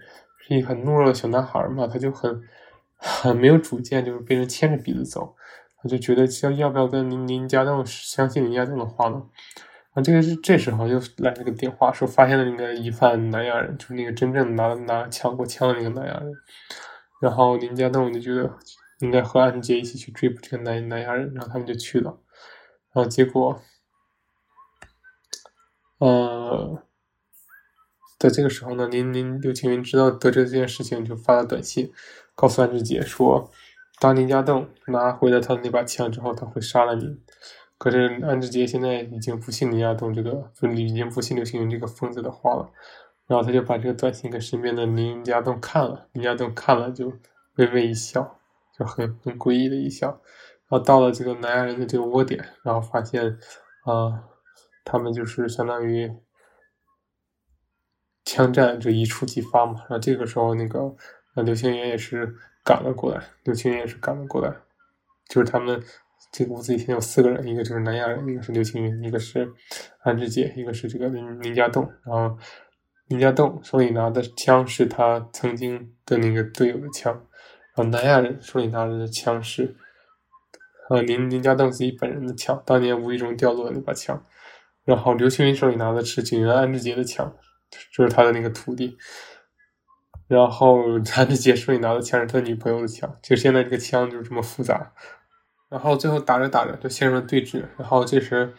[0.48, 2.42] 一个很懦弱的小男孩嘛，他就很
[2.96, 5.36] 很没有主见，就是被人牵着鼻子走，
[5.82, 9.22] 他就觉得要要不要跟林林家栋相信林家栋的话呢？
[9.94, 16.32] 啊，这个是这时候又来了个电话，说发现了那个疑犯南亚人，就是那个真正拿拿抢过枪的那个南亚人。
[17.20, 18.58] 然后林家栋就觉得
[18.98, 22.18] 应该和安杰一起去追捕这个南南亚人，然后他们就去了。
[22.92, 23.62] 然后结果，
[25.98, 26.82] 呃，
[28.18, 31.92] 在这个时候呢，林林刘青云知道得知这件事情，就发了短信
[32.34, 33.50] 告诉安志杰说，
[34.00, 37.20] 当林家栋拿回了他的那把枪之后，他会杀了你。
[37.76, 42.70] 可是安志杰现在已经不信林家栋这个，就已经不信刘青云这个疯子的话了。
[43.26, 47.12] 然后他就把这个短信给身边的林家栋看了，林家栋看了就
[47.56, 48.38] 微微一笑，
[48.78, 50.08] 就很很诡异的一笑。
[50.68, 53.38] 然后到了这个南亚人的这个窝点，然后发现
[53.84, 54.24] 啊，
[54.84, 56.14] 他们就是相当于
[58.24, 59.80] 枪战就一触即发嘛。
[59.80, 60.94] 然后这个时候，那个
[61.34, 64.54] 呃刘青云也是赶了过来，刘青云也是赶了过来，
[65.28, 65.82] 就是他们。
[66.36, 69.48] 这个屋子一天有四个人，一个就是南亚人，一个是刘青云，一个是
[70.02, 71.88] 安志杰，一个是这个林林家栋。
[72.04, 72.36] 然后
[73.06, 77.14] 林家栋手里拿的枪是他曾经的那个队友的枪，
[77.76, 79.76] 然后南亚人手里拿的枪是
[80.90, 84.20] 呃林林家栋自己本人的枪，当年无意中掉落的那把枪。
[84.84, 87.32] 然后刘青云手里拿的是警员安志杰的枪，
[87.96, 88.96] 就是他的那个徒弟。
[90.26, 90.80] 然后
[91.14, 94.92] 安志杰手里拿的枪是他女朋友的枪，就现在这个枪就是这么复杂。
[95.74, 98.54] 然后最后打着打着就陷入了对峙，然后这时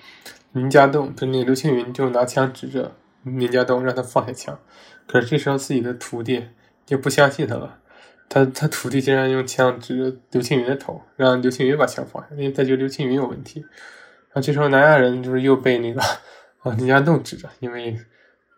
[0.51, 4.59] 林家栋就那个刘青云就拿枪指着林家栋，让他放下枪。
[5.07, 6.45] 可是这时候自己的徒弟
[6.85, 7.79] 就不相信他了，
[8.27, 13.61] 他他徒弟竟然用枪指着刘青云的头，让刘青云把枪放下，因为他觉得刘青云有问题。
[13.61, 17.97] 然后这时候南亚人就是又被那个啊林家栋指着，因为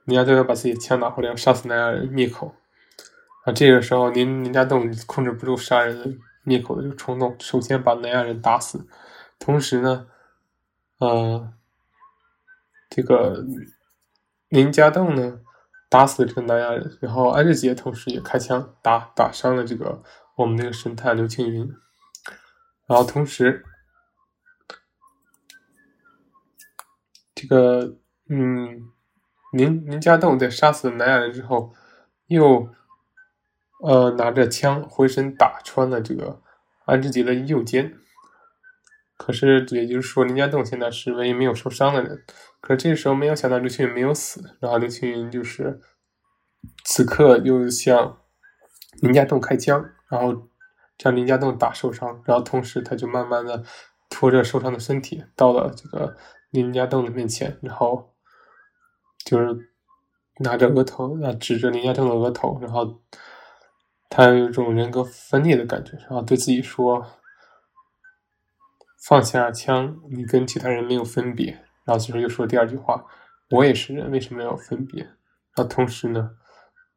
[0.05, 2.55] 林家栋要把自己的枪拿回来，要杀死南亚人灭口。
[3.45, 6.11] 啊，这个时候林林家栋控制不住杀人的
[6.47, 8.87] 灭口的这个冲动，首先把南亚人打死，
[9.37, 10.07] 同时呢，
[10.97, 11.53] 呃，
[12.89, 13.45] 这个
[14.47, 15.41] 林家栋呢。
[15.89, 20.03] 打死了这个南亚人，然后安志杰同时也开枪打打伤了这个
[20.35, 21.65] 我们那个神探刘青云，
[22.85, 23.63] 然后同时，
[27.33, 27.95] 这个
[28.27, 28.91] 嗯，
[29.53, 31.73] 林林家栋在杀死南亚人之后，
[32.25, 32.67] 又
[33.81, 36.41] 呃拿着枪回身打穿了这个
[36.85, 37.97] 安志杰的右肩。
[39.17, 42.23] 可是，也就是说，林家栋现在是唯一没有受伤的人。
[42.61, 45.81] 可是这时候，没有想到刘青云没有死，然后刘青云就是
[46.85, 48.19] 此刻又向
[49.01, 50.47] 林家栋开枪，然后
[50.99, 53.63] 将林家栋打受伤，然后同时他就慢慢的
[54.07, 56.15] 拖着受伤的身体到了这个
[56.51, 58.13] 林家栋的面前，然后
[59.25, 59.71] 就是
[60.41, 63.01] 拿着额头啊指着林家栋的额头，然后
[64.09, 67.05] 他有一种人格分裂的感觉，然后对自己说。
[68.99, 71.51] 放下枪，你跟其他人没有分别。
[71.85, 73.05] 然后最后又说第二句话
[73.51, 75.01] ：“我也是人，为什么要分别？”
[75.55, 76.31] 然后同时呢，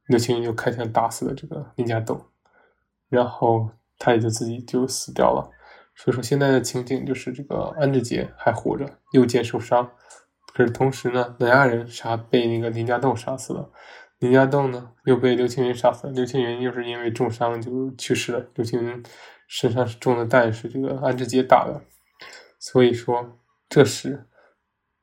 [0.06, 2.26] 刘青云就开枪打死了这个林家栋，
[3.08, 5.50] 然后他也就自己就死掉了。
[5.94, 9.88] 所以说现在的情景就是这个安志杰还活着，右肩受伤。
[10.52, 13.70] 可是同时呢，南亚人杀被那个林家栋杀死了，
[14.20, 16.12] 林家栋呢又被刘青云杀死了。
[16.12, 18.46] 刘青云又是因为重伤就去世了。
[18.54, 19.02] 刘青云
[19.48, 21.80] 身上是中的弹是这个安志杰打的。
[22.58, 24.26] 所以说，这时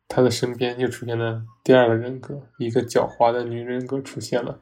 [0.08, 4.62] 他的身边又出现了第二个人格，一个狡猾的女人格出现了，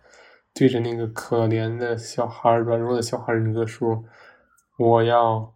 [0.54, 4.06] 对着那个可怜的小孩、软弱的小孩人格说
[4.80, 5.54] ：“我要，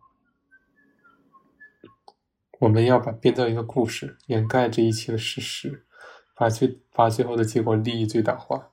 [2.60, 5.86] 我们要把编造一个故事，掩盖这一切的事实，
[6.36, 8.70] 把最把最后的结果利益最大化。”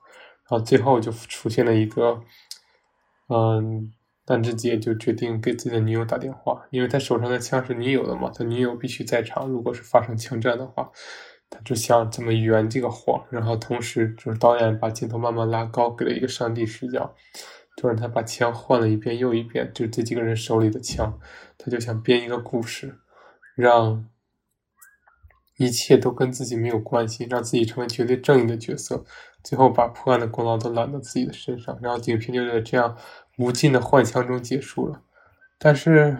[0.49, 2.21] 然后最后就出现了一个，
[3.29, 3.91] 嗯。
[4.29, 9.47] 但志杰就决定给自己的女友打电话，因为他手上的枪是女友的嘛，他女友必须在场。
[9.47, 10.91] 如果是发生枪战的话，
[11.49, 13.23] 他就想怎么圆这个谎。
[13.29, 17.15] 然后同时就是导演把镜头慢慢拉高，给了一个上帝视角，
[17.77, 21.17] 就让他把枪换了一遍又一遍，就这几个人手里的枪。
[21.57, 22.99] 他就想编一个故事，
[23.55, 24.09] 让
[25.57, 29.03] 一切都跟自己没有关系，让自己成为绝对正义的角色，
[29.43, 31.77] 最后把破案的功劳都揽到自己的身上。
[31.81, 32.97] 然后影片就在这样。
[33.39, 34.99] 无尽的幻想中结束了，
[35.59, 36.17] 但是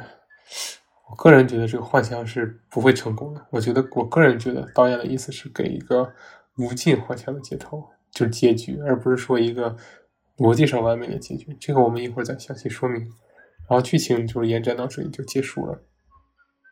[1.09, 3.43] 我个人觉得这个幻想是不会成功的。
[3.49, 6.13] 我觉得，我个人觉得导演的意思是给一个
[6.59, 9.75] 无尽幻想的结头，就是结局，而不是说一个
[10.37, 11.57] 逻辑上完美的结局。
[11.59, 13.01] 这个我们一会儿再详细说明。
[13.67, 15.81] 然后剧情就是延展到这里就结束了。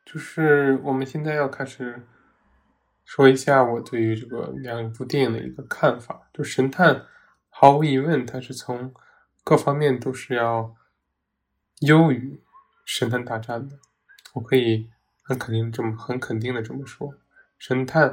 [0.05, 2.05] 就是我们现在要开始
[3.05, 6.29] 说一下我对于这个两部电影的一个看法。
[6.33, 6.95] 就《神探》，
[7.49, 8.93] 毫无疑问，它是从。
[9.47, 10.75] 各方面都是要
[11.81, 12.33] 优于
[12.83, 13.77] 《神探大战》的，
[14.33, 14.89] 我可以
[15.21, 17.07] 很肯定这么很肯定的这么说，
[17.59, 18.09] 《神探》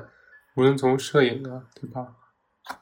[0.57, 2.15] 无论从摄影啊，对吧？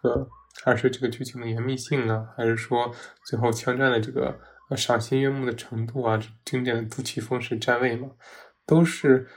[0.03, 0.29] 这个
[0.65, 2.93] 还是这个剧情的严密性啊，还是说
[3.25, 4.37] 最后枪战的这个
[4.77, 8.11] 赏心悦目的程度啊，经典的杜琪峰式站位嘛，
[8.67, 9.29] 都是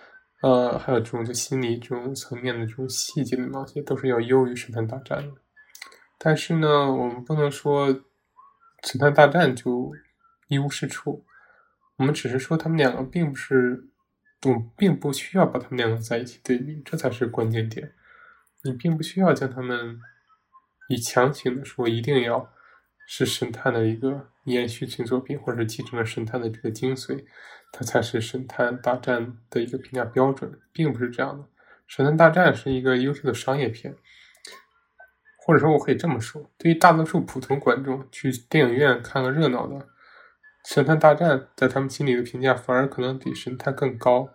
[0.43, 5.41] 呃，还有这种就心理这种层面的这种细节的描写，都是要优于《神探大战》的。
[6.19, 8.03] 但是呢，我们不能说。
[8.86, 9.93] 神探大战就
[10.49, 11.25] 一无是处，
[11.95, 13.88] 我们只是说他们两个并不是，
[14.45, 17.93] 我并不需要把他们两个在一起对比，这才是关键点。
[18.65, 19.97] 你并不需要将他们
[20.89, 22.51] 以强行的说一定要
[23.07, 27.24] 是神探的一个延续性作品，或者继承了神探的这个精髓，
[27.74, 31.43] 它才是神探大战的一个评价标准，并不是这样的。
[31.88, 33.93] 神探大战是一个优秀的商业片。
[35.45, 39.76] 或者说，我可以这么说：，对于大多数普通观众去电影院看个热闹的
[40.63, 44.30] 《神探大战》，在他们心里的评价反而可能比《神探》更高。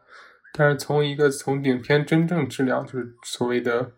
[0.52, 3.92] 但是从一个从影片真正质量，就是所谓的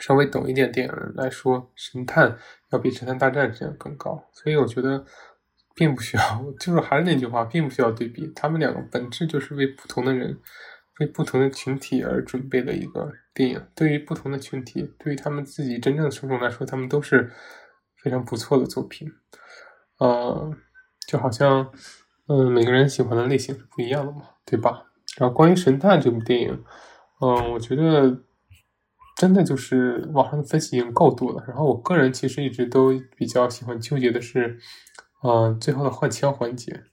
[0.00, 2.30] 稍微懂一点电影人来说，《神探》
[2.70, 4.26] 要比《神探大战》质量更高。
[4.32, 5.04] 所以我觉得，
[5.74, 8.30] 并不需要， 就是还是那句话，并不需要对比。
[8.34, 10.38] 他们两个本质就是为不同的人。
[11.00, 17.32] 为不同的群体而准备的一个电影，对于不同的群体，对于他们自己真正的受众来说，他们都是
[17.96, 19.10] 非常不错的作品。
[19.98, 20.54] 呃，
[21.08, 21.72] 就好像，
[22.28, 24.84] 嗯，每个人喜欢的类型是不一样的嘛，对吧？
[25.16, 26.62] 然后关于《神探》这部电影，
[27.22, 28.20] 嗯，我觉得
[29.16, 31.42] 真的就是网上的分析已经够多了。
[31.48, 34.58] 然后我个人其实一直都比较喜欢纠结的是，
[35.22, 36.84] 呃，最后的换枪环节。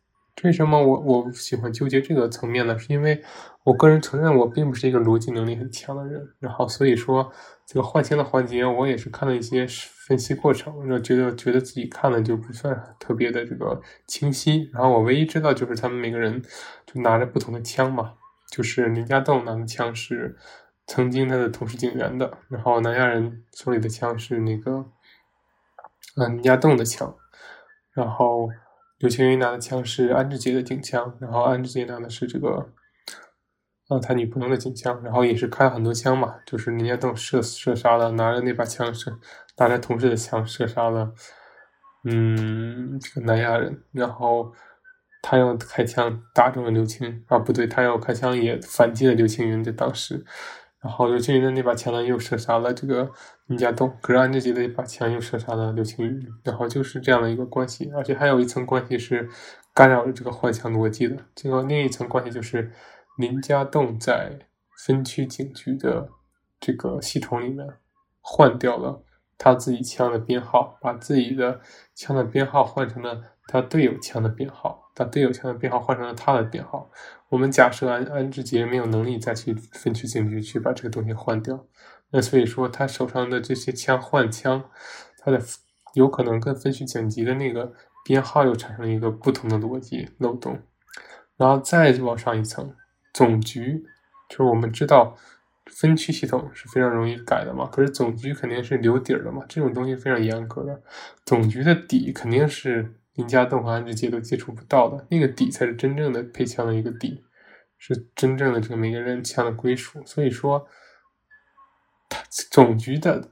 [0.44, 2.80] 为什么我我喜欢纠结这个层面呢？
[2.80, 3.22] 是因为
[3.64, 7.30] 我个人承认我并不是一个逻辑能力很强的人，然后所以说
[7.66, 14.70] 这个换枪的环节我也是看了一些分析过程，然后觉得觉得自己看的就不算特别的这个清晰。
[14.72, 16.42] 然后我唯一知道就是他们每个人
[16.86, 18.14] 就拿着不同的枪嘛，
[18.50, 20.38] 就是林家栋拿的枪是
[20.88, 24.86] 曾经他的同事警员的，然后南亚人手里的枪是那个
[26.16, 27.14] 嗯林家栋的枪，
[27.94, 28.50] 然后。
[29.00, 32.70] 刘青云拿的枪是安志杰的警枪，然后安志杰拿的是这个，
[33.88, 39.18] 呃，他女朋友的警枪，然后也是开了很多枪嘛，就是人家都射射杀了，拿着那把枪射，
[39.58, 41.14] 拿着同事的枪射杀了，
[42.04, 44.52] 嗯，这个南亚人，然后
[45.22, 50.26] 他又开枪打中了刘青，啊，不对，他又开枪也反击了刘青云，在当时。
[50.82, 53.12] 然后刘青云的那把枪呢，又射杀了这个
[53.48, 56.28] 林家栋；可是安志杰的一把枪又射杀了刘青云。
[56.44, 59.30] 然后就是这样的一个关系，而且还有一层关系是
[59.74, 61.18] 干扰了这个换枪逻辑的。
[61.36, 62.72] 这个另一层关系就是
[63.18, 64.40] 林家栋在
[64.86, 66.10] 分区警局的
[66.60, 67.68] 这个系统里面
[68.22, 69.04] 换掉了
[69.38, 71.60] 他自己枪的编号，把自己的
[71.94, 73.22] 枪的编号换成了
[73.52, 76.88] 他队友枪的编号，他队友枪的编号换成了他的编号。
[77.30, 81.66] 我们假设安安志杰没有能力再去分区警局去把这个东西换掉，
[82.12, 84.70] 那所以说他手上的这些枪换枪，
[85.18, 85.42] 他的
[85.96, 87.74] 有可能跟分区警局的那个
[88.06, 90.60] 编号又产生了一个不同的逻辑漏洞，
[91.36, 92.76] 然后再往上一层，
[93.16, 93.84] 总局
[94.30, 95.18] 就是我们知道
[95.66, 100.80] 分区系统是非常容易改的嘛，可是总局肯定是留底儿的嘛，这种东西非常严格的，
[101.26, 102.94] 总局的底肯定是。
[103.20, 107.22] 名家栋和安志杰都接触不到的那个底，才是真正的配枪的一个底，
[107.78, 110.02] 是真正的这个每个人枪的归属。
[110.06, 110.66] 所以说，
[112.08, 113.32] 他总局的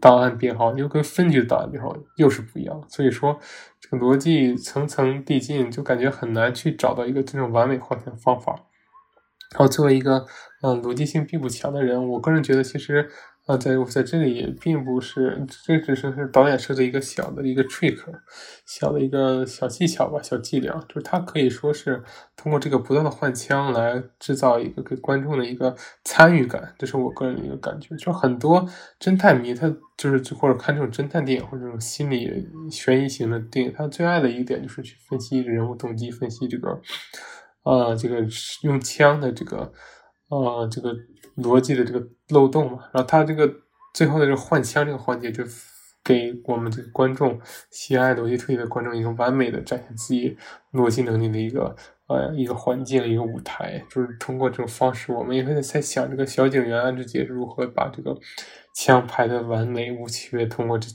[0.00, 2.84] 档案编号又跟分局的档案编号又是不一样。
[2.88, 3.38] 所以说，
[3.78, 8.52] 这个逻辑层层递进，就感觉很难去找到一个真正完美化的方法。
[9.52, 10.26] 然后，作为一个
[10.62, 13.08] 嗯逻辑性并不强的人，我个人觉得其实。
[13.50, 17.98] 啊，在我在这里也并不是，这只是是导演设的一个小的一个 trick，
[18.64, 22.00] 小的一个小技巧吧，小伎俩，就是他可以说是
[22.36, 25.74] 通过这个不断的换枪来制造一个给观众的一个
[26.04, 27.96] 参与感，这是我个人的一个感觉。
[27.96, 28.64] 就很多
[29.00, 32.30] 侦探迷，他就是或者看这种侦探电影或者这种心理
[32.70, 36.80] 悬疑型的电影，他最爱的一点就是去分析人物动机，分析这个，
[37.64, 38.24] 呃，这个
[38.62, 39.72] 用枪的这个，
[40.30, 40.96] 呃，这个。
[41.36, 43.50] 逻辑的这个漏洞嘛，然后他这个
[43.94, 45.42] 最后的这个换枪这个环节，就
[46.04, 50.36] 给我们这个观众喜爱逻辑推理的观众一个完美的展现自己
[50.72, 51.74] 逻辑能力的一个
[52.08, 58.14] 呃一个环境一个舞台，就是通过这种方式，我们也会在想这个小警员安志杰如何把这个
[58.74, 60.88] 枪排的完美无缺，通过这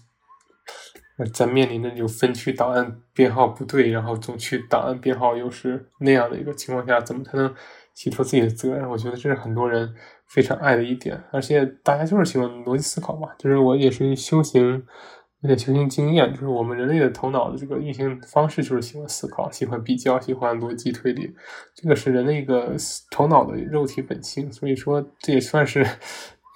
[1.34, 7.52] 在面临的有分区档案编号不对，然后总区档案编号又是那样的一个情况下，怎么才能
[7.96, 8.88] 提出自己的责任？
[8.90, 9.96] 我觉得这是很多人。
[10.28, 14.84] 非常爱的一点，而且大家就是喜欢逻辑思考嘛，就是我也是修行，
[15.42, 21.32] 有点修行经验，就是我们人类的头脑的这个运行方式就是喜欢思考，喜欢比较，喜欢逻辑推理，
[21.76, 22.76] 这个是人的一个
[23.12, 25.86] 头脑的肉体本性，所以说这也算是。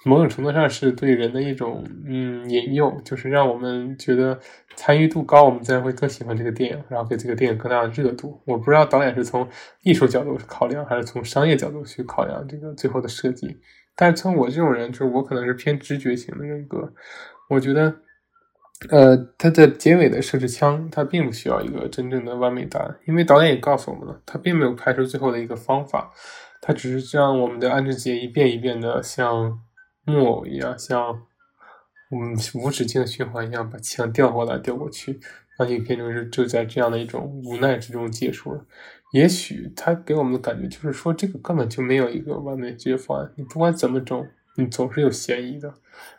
[0.02, 4.40] 某种程度上是对人的一种嗯引诱，就是让我们觉得
[4.74, 8.40] 参与度高，我们自然会更喜欢这个电影，然后给这个电影更大的热度。
[8.46, 9.46] 我不知道导演是从
[9.82, 13.60] 艺术角度考量，还是从商业角度去考量这个最后的设计。
[13.94, 16.90] 但是从我这种人，就是我可能是偏直觉型的人格，
[17.50, 17.94] 我觉得，
[18.88, 26.10] 呃，他的结尾的设置枪，他并不需要一个真正的完美答案，因为导演也告诉我们了，他并没有拍出最后的一个方法，
[26.62, 29.60] 他只是让我们的安志杰一遍一遍的像。
[30.10, 31.22] 木偶一样，像
[32.10, 35.20] 嗯无止境的循环一样，把枪调过来调过去，
[35.58, 38.64] 那影片中就就在这样的一种无奈之中结束了。
[39.12, 43.32] 也许他给我们的感觉就是说，这个根本就没有一个完美解决方案。
[43.36, 44.24] 你不管怎么整，
[44.56, 45.74] 你总是有嫌疑的。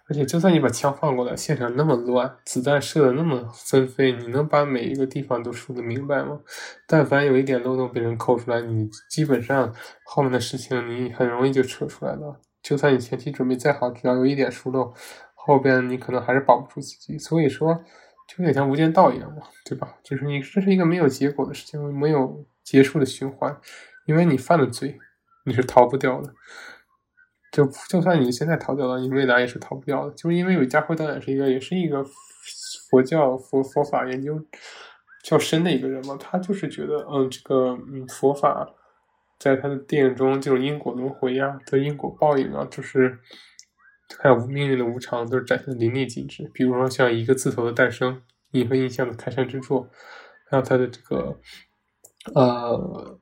[0.07, 6.41] 而且，就算你把枪放过来，现场那么乱，子弹射的那么纷飞，你能把每一个地方都说得明白吗？
[6.85, 9.73] 但凡有一点漏洞被人抠出来，你基本上
[10.03, 12.39] 后面的事情你很容易就扯出来了。
[12.61, 14.93] 就算你前期准备再好，只要有一点疏漏，
[15.33, 17.17] 后边你可能还是保不住自己。
[17.17, 17.73] 所以说，
[18.27, 19.95] 就有点像无间道一样嘛，对吧？
[20.03, 23.59] 就是你这是一个没有结果的事情，没有结束的循环，
[24.05, 24.97] 因为你犯了罪，
[25.45, 26.31] 你是逃不掉的。
[27.51, 30.13] 就就算你现在逃掉了，你未来也是逃不掉的。
[30.13, 32.05] 就是因为有家辉导演是一个，也是一个
[32.89, 34.39] 佛教佛佛法研究
[35.23, 38.69] 较深的一个人嘛，他就是觉得，嗯，这个嗯佛法。
[39.41, 43.17] 在他的电影中，这种因果轮回啊，的因果报应啊，就是
[44.19, 46.47] 还有命运的无常，都是展现的淋漓尽致。
[46.53, 48.21] 比如说像一个字头的诞生，
[48.51, 49.89] 银河印象的开山之作，
[50.47, 51.39] 还有他的这个
[52.35, 53.19] 呃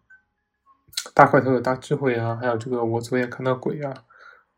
[1.13, 3.93] 大块头有大智慧啊，还有这个我昨夜看到鬼啊，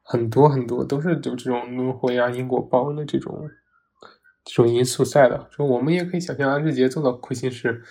[0.02, 3.48] 很多很多都是有这种轮回啊、因果报应的这种
[4.44, 5.48] 这种因素在的。
[5.52, 7.84] 说我们也可以想象安志杰做到亏心事，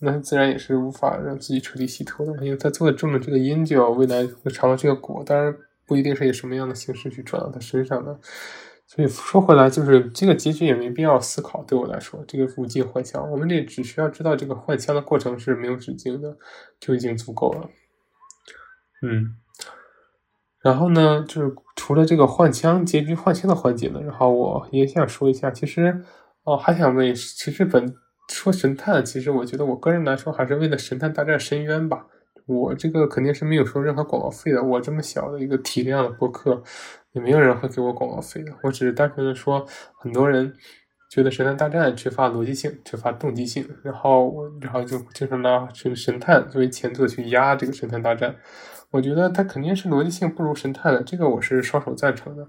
[0.00, 8.18] 那自然也是无法让自己彻底洗脱的，因为他做的这么这个因，就要未来会尝到这个果，当然不一定是以什么样的形式去转到他身上的。
[8.88, 11.64] 所以说回来，就是这个结局也没必要思考。
[11.64, 16.36] 对我来说，这个无尽幻想，我们这只需要知道这个幻象的过程是没有止境的，
[16.78, 17.68] 就已经足够了。
[19.02, 19.34] 嗯，
[20.60, 26.04] 然后呢，就是除了这个换枪结局换枪的环节呢，然后我也想说一下，其实
[26.44, 27.92] 哦，还想问，其实本
[28.28, 32.06] 说神探，其实我觉得我个人来说还是为了神探大战深渊吧。
[32.46, 36.62] 我这个肯定是没有收任何广告费的，我这么小的一个体量的博客。
[37.12, 39.66] 也没有人会给我广告费的，我只是单纯的说，
[39.98, 40.52] 很多人
[41.10, 48.30] 觉得《神探大战》缺乏逻辑性，缺乏动机性，然后我然后就经常拿神神探作为前作去压这个《神探大战》，
[48.90, 52.46] 我觉得它肯定是逻辑性不如神探的，这个我是双手赞成的，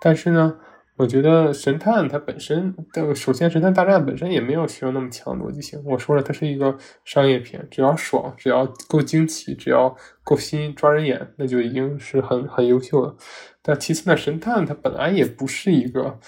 [0.00, 0.56] 但是呢。
[0.96, 5.78] 我觉得神探它本身的，首先神探大战本身也没有需要那么强逻辑性。
[5.84, 6.74] 我说了，它是一个
[7.04, 9.94] 商业片，只要爽，只要够惊奇，只要
[10.24, 13.14] 够新抓人眼，那就已经是很很优秀了。
[13.60, 16.18] 但其次呢，神探它本来也不是一个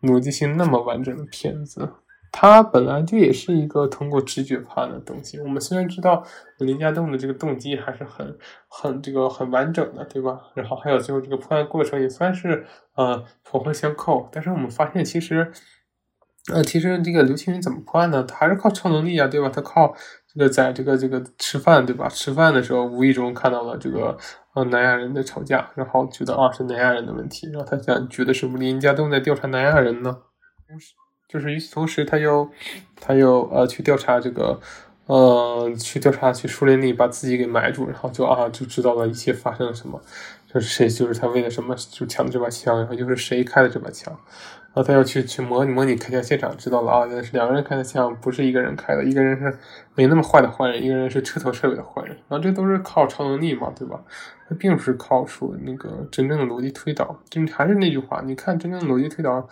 [0.00, 1.86] 逻辑性那么完整的片子。
[2.30, 5.40] 它本来就也是一个通过直觉判的东西。
[5.40, 6.24] 我们虽然知道
[6.58, 10.40] 林家栋的这个动机还是很很这个很完整的，对吧？
[10.54, 14.28] 然后还有最后这个破案过程也算是呃环环相扣。
[14.30, 15.50] 但是我们发现，其实
[16.52, 18.22] 呃，其实这个刘青云怎么破案呢？
[18.22, 19.48] 他还是靠超能力啊，对吧？
[19.48, 19.94] 他靠
[20.26, 22.08] 这个在这个这个吃饭，对吧？
[22.08, 24.16] 吃饭的时候无意中看到了这个
[24.54, 30.22] 呃南亚人的吵架，然后觉得啊是南亚人的问题，然后他想觉得是不是林家栋在调查南亚人呢？
[30.66, 30.94] 不是。
[31.28, 32.50] 就是与此同时，他又，
[32.98, 34.58] 他又呃去调查这个，
[35.04, 40.00] 呃去调查去树林里把自己给埋住，然后就啊就知道了一切发生了什么，
[40.46, 44.10] 就是谁就是他为了什么就抢的这把枪，然后又是谁开的这把枪，
[44.72, 49.58] 然后他要去去模拟模拟开枪现场，知道了啊，原来是两个人开的枪，不是一个人开的，一个人是
[49.94, 54.02] 没那么坏的坏人，一个人是彻头彻尾的坏人，然后这都是靠超能力嘛，对吧？
[54.48, 59.46] 他并不是靠说那个真正的逻辑推导，就还是那句话，你看真正的逻辑推导。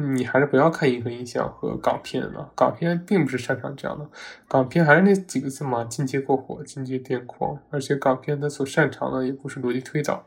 [0.00, 4.08] 你还是不要看银河印象和港片了，港片并不是擅长这样的，
[4.46, 10.24] 港片还是那几个字嘛，进阶过火，进阶癫狂，而且港片它所擅长的也不是逻辑推导，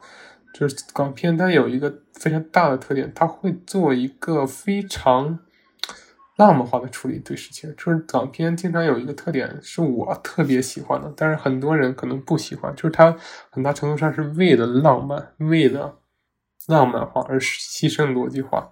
[0.54, 5.40] 就是港片它有一个非常大的特点，它会做一个非常
[6.36, 13.16] 浪漫化的处理对事情，就是港片经常有一个特点是我特别喜欢的，但是很多人可能不喜欢，就是它
[13.50, 16.00] 很大程度上是为了浪漫，为了
[16.68, 18.70] 浪漫化而牺牲逻辑化。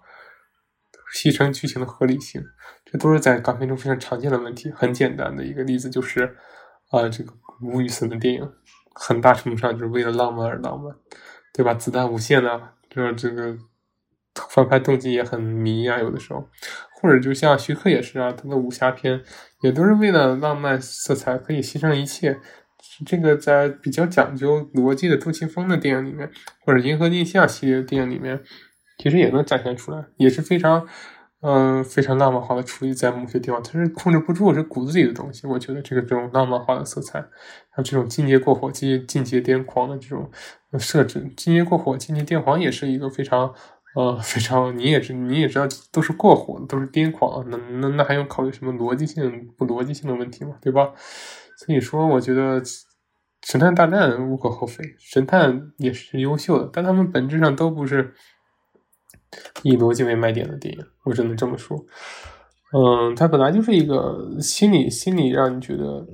[1.16, 2.44] 牺牲剧情的合理性，
[2.86, 4.72] 这都是在港片中非常常见的问题。
[4.72, 6.36] 很简单的一个例子就是，
[6.92, 8.52] 啊，这个吴宇森的电影，
[8.94, 10.96] 很大程度上就是为了浪漫而浪漫，
[11.54, 11.74] 对吧？
[11.74, 13.58] 子弹无限啊，就是这个
[14.50, 16.48] 翻拍动机也很迷啊，有的时候，
[17.02, 19.22] 或者就像徐克也是啊，他的武侠片
[19.62, 22.40] 也都是为了浪漫色彩可以牺牲一切。
[23.06, 26.30] 这个在比较讲究逻辑的杜琪峰的电影里面，
[26.66, 28.42] 或者银河印象系列的电影里面。
[29.02, 30.86] 其实也能展现出来，也是非常，
[31.42, 35.48] 嗯，非常浪漫化的处理在某些地方，它是控制不住，是骨子里的东西。
[35.48, 37.22] 我觉得这个这种浪漫化的色彩，
[37.70, 40.30] 还有这种进阶过火、进进阶癫狂的这种
[40.78, 43.54] 设置，进阶过火、进阶癫狂也是一个非常，
[43.96, 50.58] 呃，非常你也是你也知道，都是过火的，都是癫狂，那那那还用考虑什么逻辑性不逻辑性的问题吗？
[50.62, 50.92] 对吧？
[51.66, 52.62] 所以说，我觉得
[53.48, 58.14] 神探大战无可厚非，神探也是优秀的，但他们本质上都不是。
[59.64, 61.78] 以逻辑为卖点的电影，我只能这么说。
[62.72, 66.06] 嗯，它本来就是一个心理心理让你觉得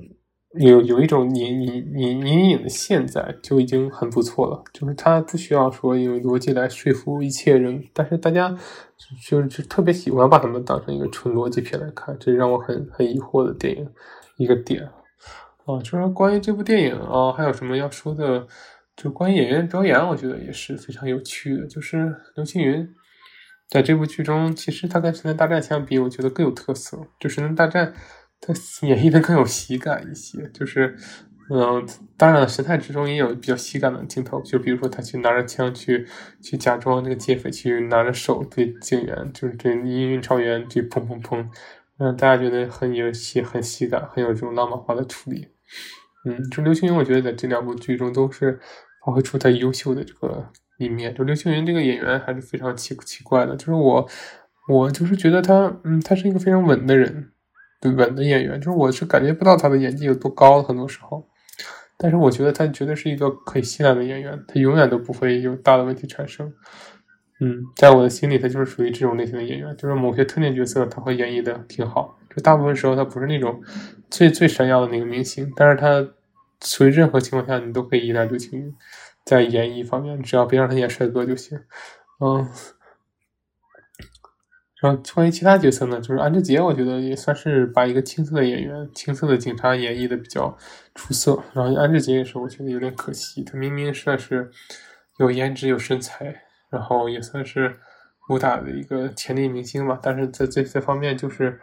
[0.58, 4.64] 有有一种隐隐隐隐隐的现在就已经很不错了。
[4.72, 8.56] 就是它不需要说用逻辑来说服一切人，但是大家
[9.28, 13.86] 就是就特别喜欢把它们当成一个纯逻辑片来看，这让我很很疑惑的电影
[14.38, 14.82] 一个点
[15.66, 15.78] 啊。
[15.82, 18.46] 就是关于这部电影啊，还有什么要说的？
[18.96, 21.66] 就关于演员表演，我觉得也是非常有趣的。
[21.66, 22.88] 就是刘青云。
[23.68, 26.96] 在这部剧中，其实他跟《神探大战》相比，我觉得更有特色。
[27.18, 27.92] 就《神探大战》，
[28.40, 28.54] 他
[28.86, 30.48] 演绎的更有喜感一些。
[30.54, 30.96] 就是，
[31.50, 31.84] 嗯，
[32.16, 36.06] 当然，神探之中也有比较喜感的镜头，就比如说他去拿着枪去
[36.40, 41.44] 去假装那个劫匪，去拿着手对警员，就是这阴云超员去砰砰砰，
[41.98, 45.48] 让大家觉得很有喜很喜感，很有这种浪漫化的处理。
[46.24, 48.60] 嗯，就刘青云，我觉得在这两部剧中都是
[49.04, 50.52] 发挥出他优秀的这个。
[50.78, 54.06] 一面就刘青云这个演员还是非常奇奇怪的，就是我，
[54.68, 57.30] 我就是觉得他，嗯，他是一个非常稳的人，
[57.80, 61.26] 对稳的演员，就是我是感觉不到他的演技有多高，很多时候。
[61.98, 66.52] 但是我觉得他绝对是一个可以信赖的演员，他永远都不会有大的问题产生。
[67.40, 72.18] 嗯，在我的心里，他就是属于这种类型的演员，就是某些特定角色他会演绎的挺好。
[72.34, 73.62] 就大部分时候他不是那种
[74.10, 76.06] 最最闪耀的那个明星，但是他
[76.62, 78.74] 属于任何情况下你都可以依赖刘青云，
[79.26, 81.60] 在演绎方面，只要别让他演帅哥就行。
[82.20, 82.48] 嗯。
[84.78, 90.56] 然后关于其他角色呢，就是安志杰，我觉得也算是把一个青涩的演员、青涩的警察演绎的比较
[90.94, 91.42] 出色。
[91.54, 94.50] 然后安志杰也是，我觉得有点可惜，他明明算是
[95.18, 97.80] 有颜值、有身材，然后也算是
[98.28, 101.58] 武打的一个潜力明星吧，但是在这些方面，就是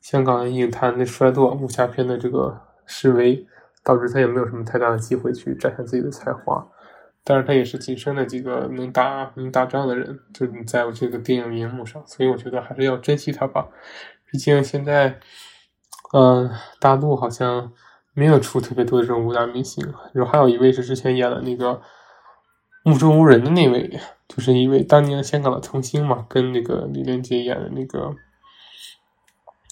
[0.00, 3.46] 香港影坛的衰落、武侠片的这个示威，
[3.84, 6.66] 导致他也没有什么太大的机会去展现自己的才华。
[7.26, 13.66] 但是他也是仅剩的几个能打能打仗的人，就是在这个电影荧幕上，所以我觉得还是要珍惜他吧。
[14.30, 15.18] 毕竟现在，
[16.12, 17.72] 嗯，大陆好像
[18.12, 19.82] 没有出特别多的这种武打明星。
[20.12, 21.72] 然后还有一位是之前演了那个
[22.82, 23.98] 《目中无人》的那位，
[24.28, 28.14] 就是一位当年香港的童星嘛，跟那个李连杰演的那个，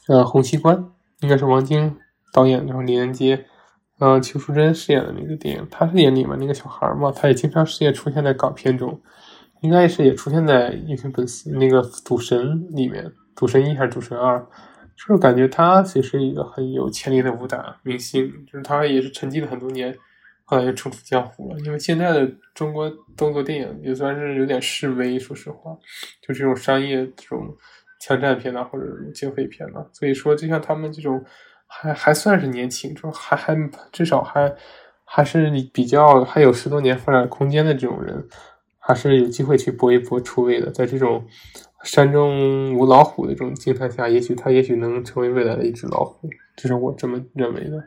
[0.08, 0.76] 呃，《洪熙官》，
[1.20, 1.98] 应该是王晶
[2.32, 3.44] 导演，然后李连杰。
[4.02, 9.00] 呃，邱淑贞饰演的那个电影，她是演里面那个小孩嘛，她也经常饰演出现在港片中，
[9.60, 12.36] 应该是也出现在《英雄本色》那个《赌神》
[12.74, 13.04] 里面，
[13.36, 14.38] 《赌神一》还是《赌神二》，
[14.96, 19.96] 就是感觉她其实一个很有潜力的武打明星，就是她也是沉寂了很多年，
[20.46, 21.60] 后来又重出江湖了。
[21.60, 25.70] 因为现在的中国动作电影也算是有点式微，说实话，
[26.20, 27.56] 就这种商业这种
[28.00, 28.84] 枪战片呐，或者
[29.14, 31.24] 警匪片呐，所以说就像他们这种。
[31.74, 33.56] 还还算是年轻，就还还
[33.90, 34.54] 至少还
[35.04, 38.28] 还是比较还有十多年发展空间的这种人，
[38.78, 40.70] 还是有机会去搏一搏出位的。
[40.70, 41.24] 在这种
[41.82, 47.78] 山中无老虎的这种境态下，也许他也许能成为未来的一只老虎，这是我这么认为的。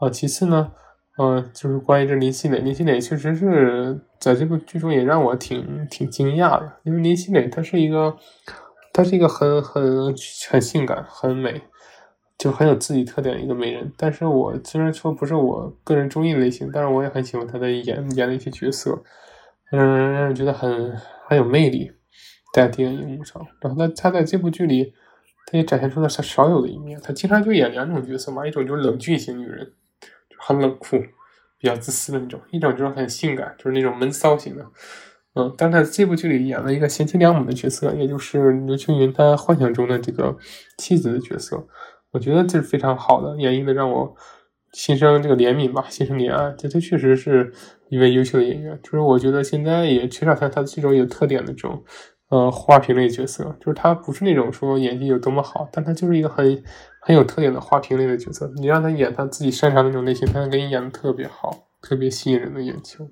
[0.00, 0.72] 啊，其次呢，
[1.18, 8.16] 嗯，就是关于这林熙蕾，林熙蕾确实是在这部剧中也让我挺挺惊讶的，因为林熙蕾她是一个，
[8.94, 10.14] 她是一个很很
[10.50, 11.60] 很性感、很美。
[12.40, 19.02] 就很有自己特点的一个美人，但是我虽然说不是我个人中意的类型，但是我也很喜欢她的演演的一些角色，
[19.70, 20.96] 嗯，让人觉得很
[21.28, 21.92] 很有魅力，
[22.54, 23.46] 在电影荧幕上。
[23.60, 24.94] 然后她她在这部剧里，
[25.44, 26.98] 她也展现出了她少有的一面。
[27.02, 30.98] 她经常就演两种角色嘛，一种就是冷峻型女人，就很冷酷、
[31.58, 34.64] 比较自私的那种；一种就是很性感，就是那种闷骚型的。
[35.34, 40.38] 嗯，但在这部剧里演了一个贤妻良母的角色，也就是刘青云他幻想中的这个
[40.78, 41.66] 妻子的角色。
[42.12, 44.16] 我觉得这是非常好的演绎的，让我
[44.72, 46.52] 心生这个怜悯吧，心生怜爱。
[46.58, 47.52] 这他确实是
[47.88, 48.78] 一位优秀的演员。
[48.82, 51.84] 就是我觉得现在也缺少他他这种有特点的这种
[52.30, 56.64] 呃花瓶类角色，就是他不是那种说演技有多么好，但他就是一个很
[57.00, 58.50] 很有特点的花瓶类的角色。
[58.56, 63.08] 你让他演他自己擅长那种类型，他能给你演的特别好，特别吸引人的眼球。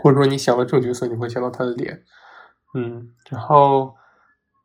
[0.00, 2.02] 或者说你想到这种角色，你会想到他的脸。
[2.74, 3.94] 嗯，然后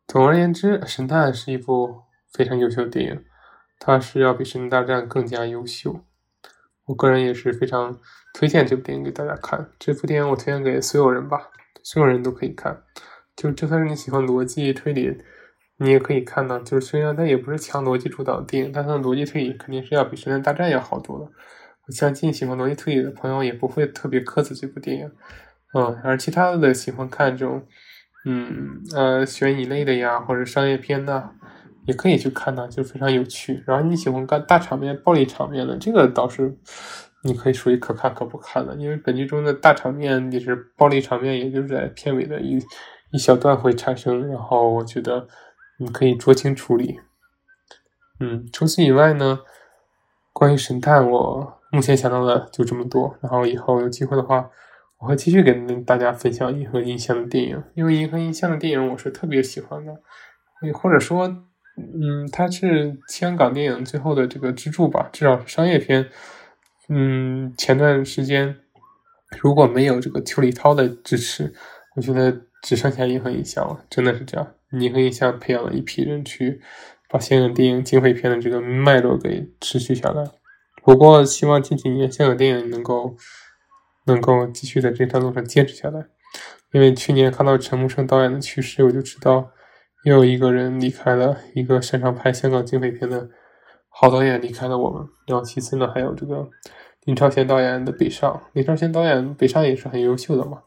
[0.07, 2.06] 总而言之，《神探》是一部。
[2.33, 3.23] 非常优秀的电影，
[3.79, 6.01] 它是要比《神探大战》更加优秀。
[6.85, 7.99] 我个人也是非常
[8.33, 9.69] 推荐这部电影给大家看。
[9.77, 11.49] 这部电影我推荐给所有人吧，
[11.83, 12.81] 所有人都可以看。
[13.35, 15.21] 就就算是你喜欢逻辑推理，
[15.77, 16.61] 你也可以看呢。
[16.63, 21.29] 就是虽然它也不是强逻辑主导的电影，但它的逻辑推理肯定是要比《神探大战》要好多了。
[21.87, 25.11] 我相信喜欢逻辑推理的朋友也不会特别苛责这部电影。
[25.73, 27.67] 嗯，而其他的喜欢看这种，
[28.25, 31.31] 嗯呃悬疑类的呀，或者商业片的。
[31.87, 33.63] 也可以去看呢，就非常有趣。
[33.65, 36.53] 然后你喜欢看大场面、暴力场面的，这个倒是
[37.23, 38.75] 你可以属于可看可不看的。
[38.75, 42.61] 因为本剧中的大场面也是暴力场面，也就是在片尾的一
[43.11, 44.27] 一小段会产生。
[44.27, 45.29] 然后我觉得
[45.79, 46.99] 你可以酌情处理。
[48.19, 49.39] 嗯，除此以外呢，
[50.33, 53.17] 关于神探，我目前想到的就这么多。
[53.21, 54.49] 然后以后有机会的话，
[54.99, 59.95] 我会继续跟大家分享银河印象的电影，因为银河印象的电影我是特别喜欢的，
[60.73, 61.45] 或者说。
[61.77, 66.09] 嗯，它是香港电影最后的这个支柱吧，至少是商业片。
[66.89, 68.55] 嗯，前段时间
[69.39, 71.53] 如果没有这个邱礼涛的支持，
[71.95, 74.53] 我觉得只剩下银河影像了，真的是这样。
[74.71, 76.59] 银河影像培养了一批人去
[77.09, 80.23] 把香港电影警匪片的这个脉络给持续下来。
[80.83, 83.15] 不过，希望近几年香港电影能够
[84.05, 86.05] 能够继续在这条路上坚持下来，
[86.71, 89.51] 因为去年看到陈木胜导演的去世，我就知道。
[90.07, 93.27] 又有一个人离开了，一个擅长拍香港警匪片的
[93.89, 95.05] 好导演离开了我们。
[95.25, 96.47] 然后其次呢，还有这个
[97.03, 98.31] 林超贤导演的《北上》。
[98.53, 100.59] 林超贤导演《北上》也是很优秀的嘛。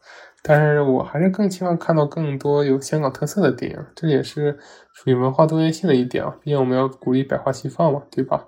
[0.43, 4.59] 但是我还是更希望看到更多有香港特色的电影，这也是
[4.93, 6.35] 属于文化多元性的一点啊。
[6.43, 8.47] 毕竟我们要鼓励百花齐放嘛，对吧？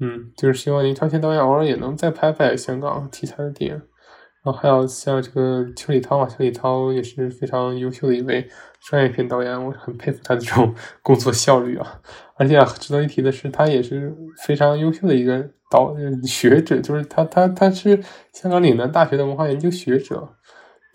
[0.00, 3.82] 嗯，就是希望林超贤导演偶尔也能再拍拍香港题材的电影。
[4.44, 8.48] 然后还有像这个邱礼涛啊，邱礼涛也是非常优秀的一位
[8.80, 12.00] 商业片导演，我很佩服他的这种工作效率啊。
[12.34, 14.12] 而且值得一提的是，他也是
[14.44, 20.28] 非常优秀的一个导学者，就是他他他是香港岭南大学的文化研究学者，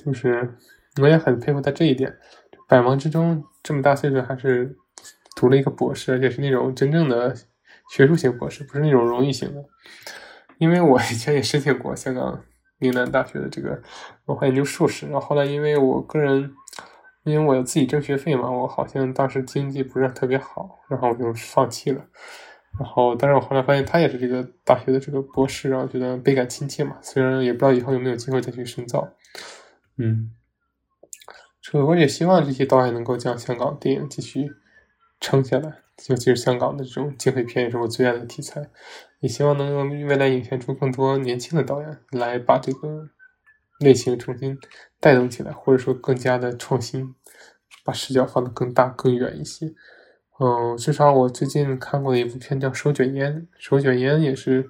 [0.04, 0.54] 就是
[1.02, 2.14] 我也很佩服他这一点。
[2.68, 4.76] 百忙之中这么大岁数还是
[5.38, 7.34] 读了一个博士，而且是那种真正的
[7.96, 9.64] 学术型博士，不是那种荣誉型的。
[10.58, 12.44] 因为我以前也申请过香港。
[12.80, 13.82] 岭南大学的这个
[14.26, 16.54] 文化研究硕士，然后后来因为我个人，
[17.24, 22.06] 因为我自己挣学费嘛，我好像当时经济不是特别好，然后我就放弃了。
[22.80, 26.98] 然后，但是我后来发现他也是这个大学的这个博士，然后觉得倍感亲切嘛。
[27.02, 29.08] 虽然也不知道以后有没有机会再去深造，
[29.98, 30.32] 嗯，
[31.60, 34.52] 所以我也希望这些导演能够将香港电影继续
[35.20, 38.70] 撑下来，尤其是香港的这种警匪片也是我最爱的题材。
[39.20, 43.10] 也希望能够未来引现出更多年轻的导演来把这个
[43.80, 44.58] 类型重新
[45.00, 47.16] 带动起来，或者说更加的创新，
[47.84, 49.74] 把视角放得更大更远一些。
[50.40, 54.70] 嗯，至少我最近看过的一部片叫《手卷烟》，《手卷烟》也是